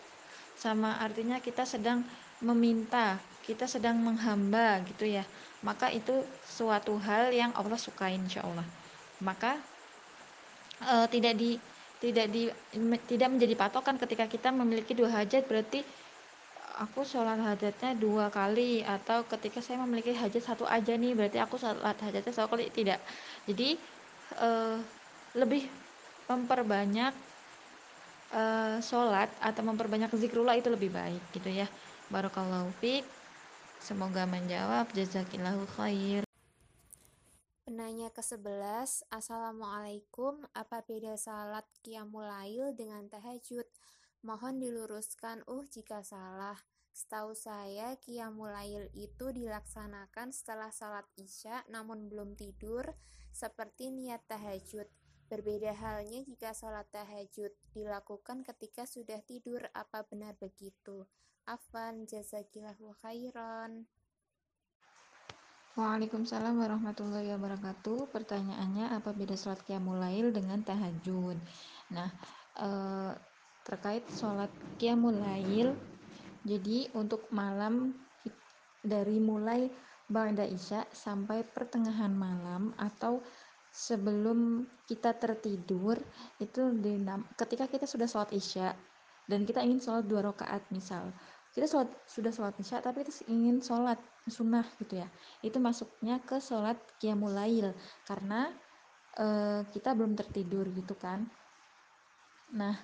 Sama 0.56 0.96
artinya 0.96 1.36
kita 1.44 1.68
sedang 1.68 2.00
meminta 2.40 3.20
kita 3.46 3.70
sedang 3.70 4.02
menghamba 4.02 4.82
gitu 4.90 5.06
ya. 5.06 5.22
Maka 5.62 5.94
itu 5.94 6.26
suatu 6.42 6.98
hal 6.98 7.30
yang 7.30 7.54
Allah 7.54 7.78
sukai 7.78 8.18
insya 8.18 8.42
Allah. 8.42 8.66
Maka 9.22 9.56
e, 10.82 10.94
tidak 11.14 11.34
di 11.38 11.50
tidak 12.02 12.26
di 12.28 12.50
tidak 13.08 13.28
menjadi 13.32 13.54
patokan 13.56 13.96
ketika 13.96 14.28
kita 14.28 14.52
memiliki 14.52 14.92
dua 14.92 15.08
hajat 15.22 15.48
berarti 15.48 15.80
aku 16.76 17.08
sholat 17.08 17.40
hajatnya 17.40 17.96
dua 17.96 18.28
kali 18.28 18.84
atau 18.84 19.24
ketika 19.24 19.64
saya 19.64 19.80
memiliki 19.80 20.12
hajat 20.12 20.44
satu 20.44 20.68
aja 20.68 20.92
nih 20.92 21.16
berarti 21.16 21.40
aku 21.40 21.56
sholat 21.56 21.96
hajatnya 22.02 22.32
satu 22.34 22.52
kali 22.52 22.68
tidak. 22.74 23.00
Jadi 23.48 23.78
e, 24.36 24.48
lebih 25.38 25.64
memperbanyak 26.26 27.14
e, 28.34 28.42
sholat 28.84 29.30
atau 29.40 29.62
memperbanyak 29.64 30.12
zikrullah 30.18 30.58
itu 30.58 30.68
lebih 30.68 30.92
baik 30.92 31.22
gitu 31.32 31.48
ya. 31.48 31.70
Barakallahu 32.12 32.70
fiq 32.78 33.15
Semoga 33.80 34.24
menjawab. 34.24 34.90
Jazakillahu 34.96 35.68
khair. 35.76 36.26
Penanya 37.66 38.08
ke-11, 38.14 39.10
Assalamualaikum, 39.10 40.38
apa 40.54 40.86
beda 40.86 41.18
salat 41.18 41.66
qiyamul 41.82 42.22
lail 42.22 42.72
dengan 42.78 43.04
tahajud? 43.10 43.66
Mohon 44.22 44.62
diluruskan 44.62 45.42
uh 45.50 45.66
jika 45.66 46.00
salah. 46.06 46.56
Setahu 46.96 47.36
saya 47.36 47.92
qiyamul 48.00 48.48
lail 48.48 48.88
itu 48.96 49.28
dilaksanakan 49.34 50.32
setelah 50.32 50.72
salat 50.72 51.04
isya 51.20 51.60
namun 51.68 52.08
belum 52.08 52.38
tidur 52.38 52.88
seperti 53.36 53.92
niat 53.92 54.24
tahajud. 54.24 54.88
Berbeda 55.28 55.74
halnya 55.74 56.24
jika 56.24 56.56
salat 56.56 56.88
tahajud 56.94 57.50
dilakukan 57.74 58.46
ketika 58.46 58.88
sudah 58.88 59.20
tidur, 59.26 59.66
apa 59.74 60.06
benar 60.08 60.38
begitu? 60.38 61.04
Afwan, 61.46 62.10
jazakillahu 62.10 62.90
khairan. 63.06 63.86
Waalaikumsalam 65.78 66.58
warahmatullahi 66.58 67.30
wabarakatuh. 67.38 68.10
Pertanyaannya 68.10 68.90
apa 68.90 69.14
beda 69.14 69.38
sholat 69.38 69.62
qiyamul 69.62 69.94
lail 69.94 70.34
dengan 70.34 70.58
tahajud? 70.66 71.38
Nah, 71.94 72.10
e, 72.58 72.68
terkait 73.62 74.02
sholat 74.10 74.50
qiyamul 74.82 75.22
lail, 75.22 75.78
jadi 76.42 76.90
untuk 76.98 77.30
malam 77.30 77.94
dari 78.82 79.22
mulai 79.22 79.70
ba'da 80.10 80.50
isya 80.50 80.82
sampai 80.90 81.46
pertengahan 81.46 82.10
malam 82.10 82.74
atau 82.74 83.22
sebelum 83.70 84.66
kita 84.90 85.14
tertidur 85.14 85.94
itu 86.42 86.74
ketika 87.38 87.70
kita 87.70 87.86
sudah 87.86 88.10
sholat 88.10 88.34
isya 88.34 88.74
dan 89.26 89.42
kita 89.42 89.62
ingin 89.62 89.82
sholat 89.82 90.06
dua 90.06 90.22
rakaat 90.30 90.62
misal 90.70 91.10
kita 91.56 91.64
sholat, 91.64 91.88
sudah 92.04 92.28
sholat 92.28 92.54
isya 92.60 92.84
tapi 92.84 93.00
kita 93.00 93.24
ingin 93.32 93.64
sholat 93.64 93.96
sunnah 94.28 94.68
gitu 94.76 95.00
ya. 95.00 95.08
Itu 95.40 95.56
masuknya 95.56 96.20
ke 96.20 96.36
sholat 96.36 96.76
qiyamul 97.00 97.32
lail 97.32 97.72
karena 98.04 98.52
e, 99.16 99.26
kita 99.72 99.96
belum 99.96 100.12
tertidur 100.12 100.68
gitu 100.76 100.92
kan. 101.00 101.24
Nah 102.52 102.76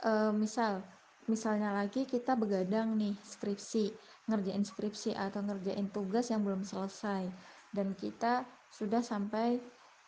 e, 0.00 0.32
misal 0.32 0.80
misalnya 1.28 1.76
lagi 1.76 2.08
kita 2.08 2.32
begadang 2.32 2.96
nih 2.96 3.12
skripsi 3.20 3.92
ngerjain 4.32 4.64
skripsi 4.64 5.12
atau 5.12 5.44
ngerjain 5.44 5.92
tugas 5.92 6.32
yang 6.32 6.40
belum 6.40 6.64
selesai 6.64 7.28
dan 7.76 7.92
kita 7.92 8.48
sudah 8.72 9.04
sampai 9.04 9.60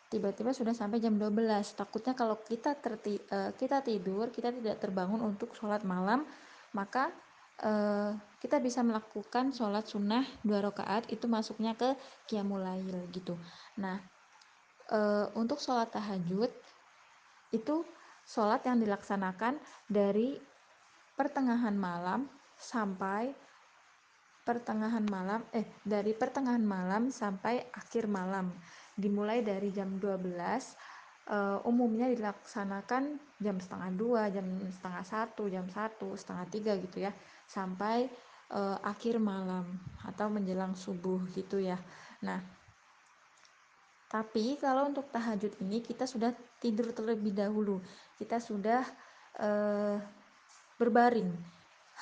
tiba-tiba 0.09 0.53
sudah 0.53 0.73
sampai 0.73 0.97
jam 0.97 1.15
12 1.15 1.77
takutnya 1.77 2.17
kalau 2.17 2.37
kita 2.41 2.73
terti, 2.77 3.21
uh, 3.29 3.53
kita 3.53 3.85
tidur 3.85 4.33
kita 4.33 4.49
tidak 4.49 4.81
terbangun 4.81 5.21
untuk 5.21 5.53
sholat 5.53 5.85
malam 5.85 6.25
maka 6.73 7.13
uh, 7.61 8.11
kita 8.41 8.57
bisa 8.57 8.81
melakukan 8.81 9.53
sholat 9.53 9.85
sunnah 9.85 10.25
dua 10.41 10.65
rakaat 10.65 11.09
itu 11.13 11.29
masuknya 11.29 11.77
ke 11.77 11.93
qiyamul 12.25 12.61
lail 12.61 13.05
gitu. 13.13 13.37
Nah 13.77 14.01
uh, 14.91 15.29
untuk 15.37 15.61
sholat 15.61 15.93
tahajud 15.93 16.49
itu 17.53 17.75
sholat 18.25 18.65
yang 18.65 18.81
dilaksanakan 18.81 19.61
dari 19.85 20.37
pertengahan 21.13 21.75
malam 21.75 22.25
sampai 22.57 23.33
pertengahan 24.41 25.05
malam 25.05 25.45
eh 25.53 25.69
dari 25.85 26.17
pertengahan 26.17 26.63
malam 26.65 27.13
sampai 27.13 27.61
akhir 27.77 28.09
malam. 28.09 28.49
Dimulai 28.97 29.45
dari 29.45 29.69
jam 29.69 30.01
12 30.01 30.33
uh, 31.29 31.59
umumnya 31.67 32.09
dilaksanakan 32.09 33.19
jam 33.37 33.57
setengah 33.61 33.91
dua, 33.93 34.21
jam 34.33 34.45
setengah 34.71 35.03
satu, 35.05 35.43
jam 35.51 35.65
satu, 35.69 36.13
setengah 36.17 36.45
tiga 36.49 36.73
gitu 36.79 37.03
ya, 37.05 37.11
sampai 37.51 38.07
uh, 38.55 38.79
akhir 38.79 39.19
malam 39.19 39.67
atau 40.07 40.31
menjelang 40.31 40.71
subuh 40.71 41.19
gitu 41.35 41.59
ya. 41.59 41.75
Nah, 42.23 42.39
tapi 44.07 44.55
kalau 44.55 44.87
untuk 44.87 45.11
tahajud 45.11 45.51
ini 45.59 45.83
kita 45.83 46.07
sudah 46.07 46.31
tidur 46.63 46.95
terlebih 46.95 47.35
dahulu, 47.35 47.83
kita 48.15 48.39
sudah 48.39 48.87
uh, 49.39 49.99
berbaring, 50.79 51.31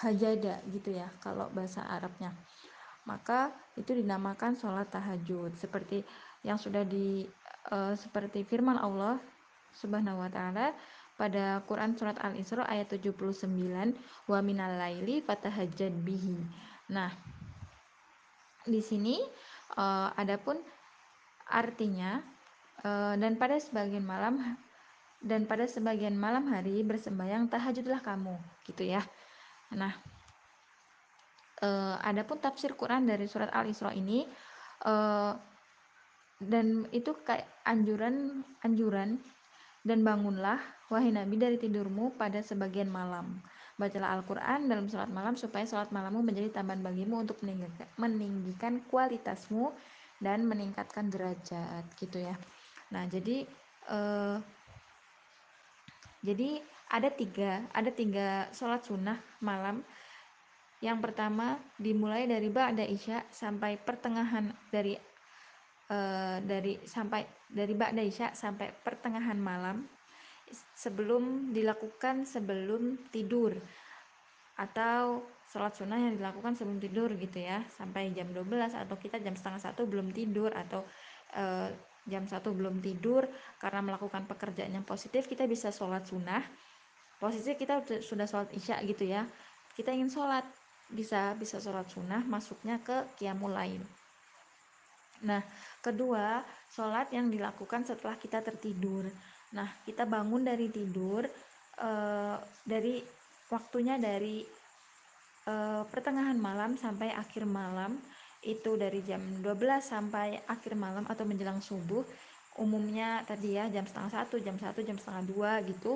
hajada 0.05 0.61
gitu 0.69 0.93
ya, 0.93 1.09
kalau 1.21 1.49
bahasa 1.49 1.81
Arabnya. 1.85 2.33
Maka 3.09 3.49
itu 3.73 3.97
dinamakan 3.97 4.53
sholat 4.53 4.89
tahajud, 4.93 5.57
seperti 5.57 6.05
yang 6.45 6.61
sudah 6.61 6.85
di 6.85 7.25
uh, 7.73 7.97
seperti 7.97 8.45
firman 8.45 8.77
Allah 8.77 9.17
Subhanahu 9.73 10.21
wa 10.21 10.29
taala 10.29 10.73
pada 11.19 11.59
Quran 11.67 11.99
surat 11.99 12.15
Al-Isra 12.23 12.63
ayat 12.63 12.95
79 12.95 13.51
wa 14.31 14.39
minal 14.39 14.79
laili 14.79 15.19
fatahajjad 15.19 15.91
bihi. 15.91 16.39
Nah, 16.95 17.11
di 18.63 18.79
sini 18.79 19.19
uh, 19.75 20.15
adapun 20.15 20.63
artinya 21.51 22.23
uh, 22.87 23.19
dan 23.19 23.35
pada 23.35 23.59
sebagian 23.59 24.07
malam 24.07 24.55
dan 25.19 25.43
pada 25.43 25.67
sebagian 25.67 26.15
malam 26.15 26.47
hari 26.47 26.79
bersembayang 26.87 27.51
tahajudlah 27.51 27.99
kamu 27.99 28.39
gitu 28.63 28.87
ya. 28.87 29.03
Nah, 29.75 29.91
uh, 31.59 31.99
adapun 31.99 32.39
tafsir 32.39 32.79
Quran 32.79 33.03
dari 33.03 33.27
surat 33.27 33.51
Al-Isra 33.51 33.91
ini 33.91 34.23
uh, 34.87 35.35
dan 36.39 36.87
itu 36.95 37.11
kayak 37.27 37.43
anjuran 37.67 38.47
anjuran 38.63 39.19
dan 39.89 40.05
bangunlah 40.05 40.61
wahai 40.93 41.09
nabi 41.09 41.41
dari 41.41 41.57
tidurmu 41.57 42.13
pada 42.13 42.45
sebagian 42.45 42.85
malam. 42.93 43.41
Bacalah 43.81 44.21
Al-Quran 44.21 44.69
dalam 44.69 44.85
sholat 44.85 45.09
malam 45.09 45.33
supaya 45.33 45.65
sholat 45.65 45.89
malammu 45.89 46.21
menjadi 46.21 46.61
tambahan 46.61 46.85
bagimu 46.85 47.23
untuk 47.25 47.41
meninggikan, 47.97 48.83
kualitasmu 48.91 49.73
dan 50.21 50.45
meningkatkan 50.45 51.09
derajat 51.09 51.87
gitu 51.97 52.21
ya. 52.21 52.35
Nah 52.93 53.07
jadi 53.09 53.47
eh, 53.89 54.37
jadi 56.19 56.59
ada 56.91 57.09
tiga 57.09 57.63
ada 57.71 57.89
tiga 57.89 58.45
sholat 58.53 58.83
sunnah 58.83 59.17
malam. 59.41 59.81
Yang 60.79 61.11
pertama 61.11 61.59
dimulai 61.75 62.23
dari 62.23 62.47
ba'da 62.47 62.87
isya 62.87 63.27
sampai 63.31 63.75
pertengahan 63.75 64.47
dari 64.71 64.95
uh, 65.89 66.37
dari 66.41 66.79
sampai 66.85 67.25
dari 67.49 67.73
Ba'da 67.73 68.01
Isya 68.01 68.37
sampai 68.37 68.71
pertengahan 68.71 69.37
malam 69.37 69.85
sebelum 70.73 71.53
dilakukan 71.53 72.25
sebelum 72.25 73.09
tidur. 73.13 73.57
Atau 74.59 75.25
sholat 75.49 75.73
sunnah 75.73 75.97
yang 75.97 76.19
dilakukan 76.19 76.53
sebelum 76.53 76.77
tidur 76.77 77.09
gitu 77.17 77.41
ya 77.41 77.65
sampai 77.73 78.13
jam 78.13 78.29
12 78.29 78.69
atau 78.69 78.95
kita 79.01 79.17
jam 79.17 79.33
setengah 79.33 79.57
satu 79.57 79.89
belum 79.89 80.13
tidur 80.13 80.53
atau 80.53 80.85
uh, 81.33 81.73
jam 82.05 82.25
satu 82.29 82.53
belum 82.53 82.81
tidur 82.81 83.25
karena 83.57 83.81
melakukan 83.81 84.29
pekerjaan 84.29 84.77
yang 84.77 84.85
positif 84.85 85.25
kita 85.25 85.49
bisa 85.49 85.73
sholat 85.73 86.05
sunnah. 86.05 86.45
Posisi 87.19 87.57
kita 87.57 87.83
sudah 87.99 88.27
sholat 88.29 88.49
isya 88.55 88.79
gitu 88.85 89.09
ya 89.09 89.25
kita 89.79 89.95
ingin 89.95 90.11
sholat 90.11 90.43
bisa 90.91 91.37
bisa 91.39 91.63
sholat 91.63 91.87
sunnah 91.87 92.19
masuknya 92.27 92.83
ke 92.83 93.07
qiyamul 93.15 93.55
lain. 93.55 93.79
Nah 95.23 95.39
kedua 95.79 96.43
sholat 96.69 97.09
yang 97.15 97.31
dilakukan 97.31 97.87
setelah 97.87 98.15
kita 98.19 98.43
tertidur. 98.43 99.07
Nah 99.55 99.67
kita 99.87 100.05
bangun 100.05 100.45
dari 100.45 100.67
tidur 100.69 101.25
e, 101.79 101.91
dari 102.67 103.01
waktunya 103.49 103.95
dari 103.97 104.43
e, 105.47 105.53
pertengahan 105.87 106.37
malam 106.37 106.75
sampai 106.75 107.15
akhir 107.15 107.47
malam 107.47 107.97
itu 108.39 108.79
dari 108.79 109.03
jam 109.03 109.19
12 109.43 109.51
sampai 109.83 110.39
akhir 110.47 110.75
malam 110.75 111.03
atau 111.07 111.23
menjelang 111.27 111.59
subuh. 111.59 112.03
Umumnya 112.59 113.23
tadi 113.23 113.55
ya 113.55 113.71
jam 113.71 113.87
setengah 113.87 114.11
satu 114.23 114.35
jam 114.43 114.59
satu 114.59 114.83
jam 114.83 114.99
setengah 114.99 115.23
dua 115.31 115.51
gitu 115.63 115.95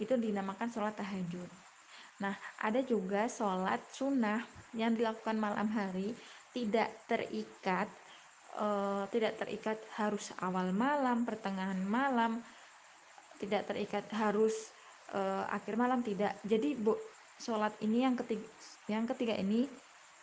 itu 0.00 0.14
dinamakan 0.18 0.68
sholat 0.74 0.98
tahajud. 0.98 1.46
Nah 2.18 2.34
ada 2.58 2.82
juga 2.82 3.30
sholat 3.30 3.78
sunnah 3.94 4.42
yang 4.74 4.96
dilakukan 4.96 5.38
malam 5.38 5.68
hari 5.70 6.16
tidak 6.52 6.90
terikat 7.08 7.88
uh, 8.58 9.04
tidak 9.12 9.38
terikat 9.40 9.78
harus 9.96 10.32
awal 10.40 10.72
malam 10.74 11.24
pertengahan 11.28 11.78
malam 11.84 12.40
tidak 13.38 13.66
terikat 13.70 14.06
harus 14.14 14.52
uh, 15.14 15.44
akhir 15.50 15.74
malam 15.78 16.00
tidak. 16.04 16.38
Jadi 16.46 16.74
bu 16.78 16.94
sholat 17.42 17.74
ini 17.82 18.06
yang 18.06 18.14
ketiga 18.14 18.46
yang 18.86 19.04
ketiga 19.08 19.34
ini 19.34 19.66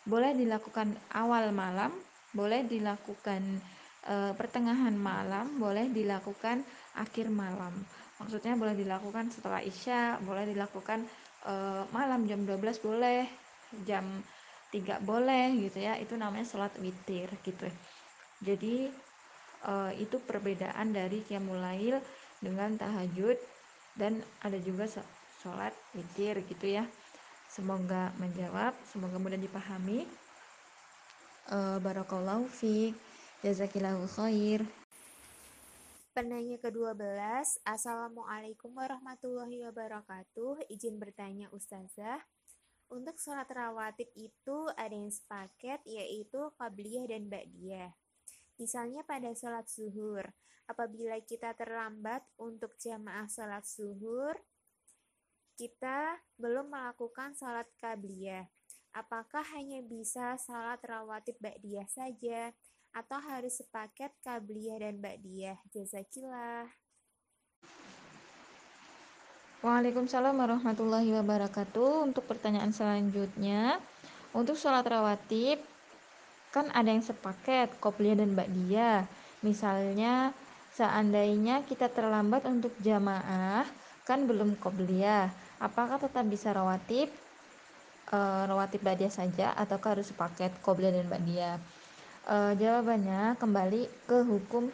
boleh 0.08 0.32
dilakukan 0.32 0.96
awal 1.12 1.52
malam 1.52 1.92
boleh 2.32 2.62
dilakukan 2.64 3.60
e, 4.06 4.14
pertengahan 4.38 4.94
malam 4.94 5.60
boleh 5.60 5.90
dilakukan 5.90 6.62
akhir 6.96 7.28
malam. 7.28 7.74
Maksudnya 8.22 8.56
boleh 8.56 8.76
dilakukan 8.76 9.28
setelah 9.28 9.60
isya 9.60 10.16
boleh 10.24 10.48
dilakukan 10.48 11.04
e, 11.44 11.54
malam 11.90 12.24
jam 12.30 12.46
12 12.46 12.80
boleh 12.80 13.26
jam 13.84 14.06
3 14.72 15.02
boleh 15.02 15.68
gitu 15.68 15.78
ya. 15.82 15.98
Itu 15.98 16.16
namanya 16.16 16.46
sholat 16.46 16.72
witir 16.80 17.28
gitu 17.42 17.66
jadi 18.40 18.88
e, 19.64 19.72
itu 20.00 20.16
perbedaan 20.24 20.96
dari 20.96 21.20
qiyamul 21.24 21.60
dengan 22.40 22.76
tahajud 22.80 23.36
dan 24.00 24.24
ada 24.40 24.56
juga 24.60 24.88
sholat 25.40 25.76
witir 25.92 26.40
gitu 26.48 26.80
ya 26.80 26.84
semoga 27.50 28.14
menjawab 28.16 28.72
semoga 28.88 29.18
mudah 29.18 29.36
dipahami 29.36 30.06
uh, 31.50 31.82
barakallahu 31.82 32.46
fiq 32.46 32.96
jazakillahu 33.42 34.06
khair 34.16 34.64
Penanya 36.10 36.58
ke-12, 36.58 37.06
Assalamualaikum 37.62 38.74
warahmatullahi 38.74 39.62
wabarakatuh. 39.62 40.66
Izin 40.66 40.98
bertanya 40.98 41.46
Ustazah, 41.54 42.18
untuk 42.90 43.14
sholat 43.14 43.46
rawatib 43.46 44.10
itu 44.18 44.58
ada 44.74 44.90
yang 44.90 45.06
sepaket 45.06 45.78
yaitu 45.86 46.50
Qabliyah 46.58 47.06
dan 47.06 47.30
Ba'diyah. 47.30 47.94
Misalnya 48.60 49.00
pada 49.08 49.32
sholat 49.32 49.64
zuhur, 49.72 50.20
apabila 50.68 51.16
kita 51.24 51.56
terlambat 51.56 52.20
untuk 52.36 52.76
jamaah 52.76 53.24
sholat 53.24 53.64
zuhur, 53.64 54.36
kita 55.56 56.20
belum 56.36 56.68
melakukan 56.68 57.32
sholat 57.32 57.64
qabliyah. 57.80 58.44
Apakah 58.92 59.40
hanya 59.56 59.80
bisa 59.80 60.36
sholat 60.36 60.76
rawatib 60.84 61.40
ba'diyah 61.40 61.88
saja 61.88 62.52
atau 62.92 63.16
harus 63.32 63.64
sepaket 63.64 64.12
qabliyah 64.20 64.84
dan 64.84 65.00
ba'diyah? 65.00 65.56
Jazakillah. 65.72 66.68
Waalaikumsalam 69.64 70.36
warahmatullahi 70.36 71.16
wabarakatuh. 71.16 72.12
Untuk 72.12 72.28
pertanyaan 72.28 72.76
selanjutnya, 72.76 73.80
untuk 74.36 74.60
sholat 74.60 74.84
rawatib 74.84 75.64
kan 76.50 76.66
ada 76.74 76.90
yang 76.90 77.02
sepaket 77.02 77.78
qobliyah 77.78 78.18
dan 78.18 78.34
ba'diyah. 78.34 79.06
Misalnya 79.46 80.34
seandainya 80.74 81.62
kita 81.66 81.90
terlambat 81.90 82.46
untuk 82.46 82.74
jamaah 82.82 83.66
kan 84.06 84.26
belum 84.26 84.58
qobliyah 84.58 85.30
apakah 85.62 86.02
tetap 86.02 86.26
bisa 86.26 86.50
rawatib? 86.50 87.10
E, 88.10 88.18
rawatib 88.50 88.82
ba'diyah 88.82 89.12
saja 89.14 89.54
atau 89.54 89.78
harus 89.78 90.10
sepaket 90.10 90.50
qobliyah 90.62 90.90
dan 90.90 91.06
ba'diyah 91.06 91.56
e, 92.26 92.36
jawabannya 92.58 93.38
kembali 93.38 93.86
ke 94.10 94.18
hukum 94.26 94.68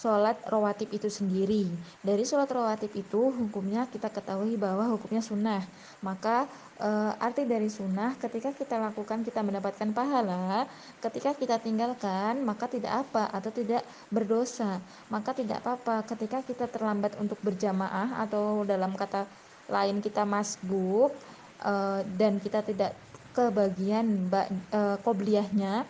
sholat 0.00 0.40
rawatib 0.48 0.88
itu 0.96 1.12
sendiri. 1.12 1.68
Dari 2.00 2.24
sholat 2.24 2.48
rawatib 2.48 2.88
itu 2.96 3.28
hukumnya 3.28 3.84
kita 3.92 4.08
ketahui 4.08 4.56
bahwa 4.56 4.88
hukumnya 4.88 5.20
sunnah. 5.20 5.60
Maka 6.00 6.48
e, 6.80 6.88
arti 7.20 7.44
dari 7.44 7.68
sunnah 7.68 8.16
ketika 8.16 8.56
kita 8.56 8.80
lakukan 8.80 9.20
kita 9.20 9.44
mendapatkan 9.44 9.92
pahala, 9.92 10.64
ketika 11.04 11.36
kita 11.36 11.60
tinggalkan 11.60 12.40
maka 12.40 12.64
tidak 12.72 13.04
apa 13.04 13.28
atau 13.28 13.52
tidak 13.52 13.84
berdosa. 14.08 14.80
Maka 15.12 15.36
tidak 15.36 15.60
apa-apa 15.60 16.08
ketika 16.16 16.40
kita 16.48 16.64
terlambat 16.72 17.20
untuk 17.20 17.36
berjamaah 17.44 18.24
atau 18.24 18.64
dalam 18.64 18.96
kata 18.96 19.28
lain 19.68 20.00
kita 20.00 20.24
masbuk 20.24 21.12
e, 21.60 21.72
dan 22.16 22.40
kita 22.40 22.64
tidak 22.64 22.96
kebagian 23.36 24.32
e, 24.72 24.80
qobliyahnya, 25.04 25.84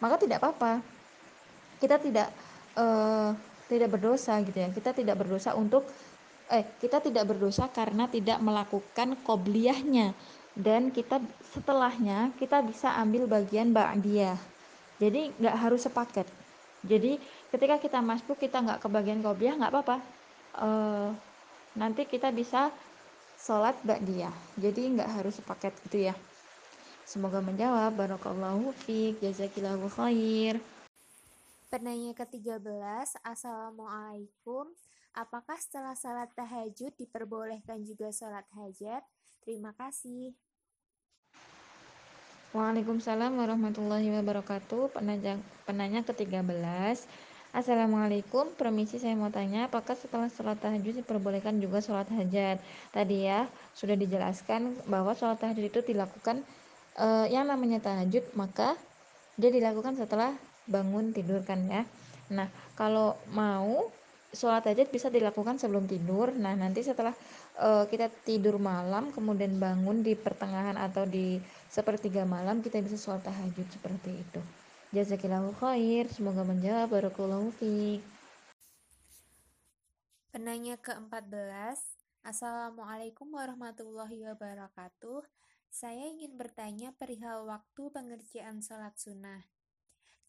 maka 0.00 0.16
tidak 0.16 0.40
apa-apa. 0.40 0.80
Kita 1.80 1.96
tidak 1.96 2.28
uh, 2.76 3.32
tidak 3.70 3.94
berdosa 3.94 4.42
gitu 4.42 4.58
ya. 4.58 4.68
Kita 4.74 4.90
tidak 4.90 5.22
berdosa 5.22 5.54
untuk 5.54 5.86
eh 6.50 6.66
kita 6.82 6.98
tidak 6.98 7.30
berdosa 7.30 7.70
karena 7.70 8.10
tidak 8.10 8.42
melakukan 8.42 9.14
qobliyahnya. 9.22 10.10
Dan 10.50 10.90
kita 10.90 11.22
setelahnya 11.54 12.34
kita 12.34 12.58
bisa 12.66 12.90
ambil 12.98 13.30
bagian 13.30 13.70
ba'diyah. 13.70 14.34
Jadi 14.98 15.30
nggak 15.38 15.56
harus 15.56 15.86
sepaket. 15.86 16.26
Jadi 16.82 17.22
ketika 17.54 17.78
kita 17.78 18.02
masuk 18.02 18.34
kita 18.34 18.58
nggak 18.58 18.82
kebagian 18.82 19.22
qobliyah 19.22 19.54
nggak 19.54 19.72
apa-apa. 19.72 19.96
Uh, 20.50 21.14
nanti 21.78 22.02
kita 22.02 22.34
bisa 22.34 22.74
sholat 23.38 23.78
ba'diyah. 23.86 24.34
Jadi 24.58 24.98
nggak 24.98 25.22
harus 25.22 25.38
sepaket 25.38 25.70
gitu 25.86 26.10
ya. 26.10 26.14
Semoga 27.06 27.38
menjawab. 27.38 27.94
Barakallahu 27.94 28.74
fiq 28.74 29.22
jazakillahu 29.22 29.86
khair 29.94 30.58
Penanya 31.70 32.10
ke-13, 32.18 32.66
Assalamualaikum. 33.22 34.66
Apakah 35.14 35.54
setelah 35.54 35.94
salat 35.94 36.26
tahajud 36.34 36.90
diperbolehkan 36.98 37.86
juga 37.86 38.10
salat 38.10 38.42
hajat? 38.58 39.06
Terima 39.46 39.70
kasih. 39.78 40.34
Waalaikumsalam 42.50 43.38
warahmatullahi 43.38 44.10
wabarakatuh. 44.18 44.98
Penanya, 44.98 45.38
penanya 45.62 46.02
ke-13. 46.02 47.06
Assalamualaikum, 47.54 48.50
permisi 48.58 48.98
saya 48.98 49.14
mau 49.14 49.30
tanya 49.30 49.70
apakah 49.70 49.94
setelah 49.94 50.26
sholat 50.26 50.58
tahajud 50.58 51.06
diperbolehkan 51.06 51.62
juga 51.62 51.78
sholat 51.78 52.10
hajat? 52.10 52.58
Tadi 52.90 53.30
ya 53.30 53.46
sudah 53.78 53.94
dijelaskan 53.94 54.90
bahwa 54.90 55.14
sholat 55.14 55.38
tahajud 55.38 55.70
itu 55.70 55.86
dilakukan 55.86 56.42
eh, 56.98 57.30
yang 57.30 57.46
namanya 57.46 57.78
tahajud 57.78 58.26
maka 58.34 58.74
dia 59.38 59.54
dilakukan 59.54 59.94
setelah 59.94 60.34
bangun 60.70 61.10
tidur 61.10 61.42
kan 61.42 61.66
ya. 61.66 61.82
Nah 62.30 62.46
kalau 62.78 63.18
mau 63.34 63.90
sholat 64.30 64.62
hajat 64.70 64.88
bisa 64.94 65.10
dilakukan 65.10 65.58
sebelum 65.58 65.90
tidur. 65.90 66.30
Nah 66.30 66.54
nanti 66.54 66.86
setelah 66.86 67.12
uh, 67.58 67.84
kita 67.90 68.06
tidur 68.22 68.62
malam 68.62 69.10
kemudian 69.10 69.58
bangun 69.58 70.06
di 70.06 70.14
pertengahan 70.14 70.78
atau 70.78 71.04
di 71.04 71.42
sepertiga 71.66 72.22
malam 72.22 72.62
kita 72.62 72.78
bisa 72.78 72.94
sholat 72.94 73.26
tahajud 73.26 73.66
seperti 73.66 74.10
itu. 74.14 74.40
Jazakillahu 74.94 75.54
khair. 75.58 76.06
Semoga 76.10 76.46
menjawab. 76.46 76.90
Barakallahu 76.90 77.50
fiik. 77.58 78.02
Penanya 80.30 80.78
ke-14 80.78 82.00
Assalamualaikum 82.20 83.32
warahmatullahi 83.32 84.28
wabarakatuh. 84.28 85.24
Saya 85.72 86.04
ingin 86.04 86.36
bertanya 86.36 86.92
perihal 86.92 87.48
waktu 87.48 87.88
pengerjaan 87.88 88.60
sholat 88.60 88.92
sunnah 89.00 89.40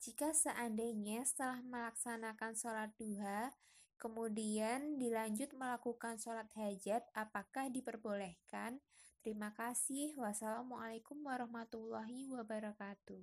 jika 0.01 0.33
seandainya 0.33 1.21
setelah 1.21 1.61
melaksanakan 1.61 2.57
sholat 2.57 2.89
duha, 2.97 3.53
kemudian 4.01 4.97
dilanjut 4.97 5.53
melakukan 5.53 6.17
sholat 6.17 6.49
hajat, 6.57 7.05
apakah 7.13 7.69
diperbolehkan? 7.69 8.81
Terima 9.21 9.53
kasih. 9.53 10.17
Wassalamualaikum 10.17 11.21
warahmatullahi 11.21 12.25
wabarakatuh. 12.33 13.21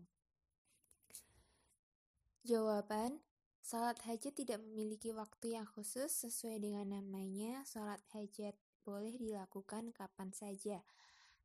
Jawaban, 2.46 3.18
sholat 3.58 3.98
hajat 4.06 4.38
tidak 4.38 4.62
memiliki 4.62 5.10
waktu 5.10 5.58
yang 5.58 5.66
khusus 5.66 6.14
sesuai 6.14 6.62
dengan 6.62 6.94
namanya. 6.94 7.66
Sholat 7.66 7.98
hajat 8.14 8.54
boleh 8.86 9.18
dilakukan 9.18 9.90
kapan 9.90 10.30
saja, 10.30 10.86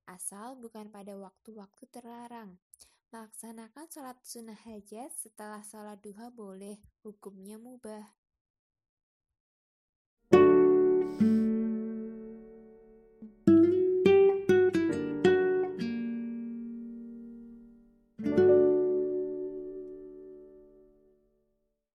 asal 0.06 0.54
bukan 0.62 0.94
pada 0.94 1.18
waktu-waktu 1.18 1.90
terlarang. 1.90 2.62
Melaksanakan 3.14 3.86
sholat 3.94 4.18
sunnah 4.26 4.58
hajat 4.66 5.14
setelah 5.14 5.62
sholat 5.62 6.02
duha 6.02 6.34
boleh, 6.34 6.82
hukumnya 7.06 7.62
mubah. 7.62 8.23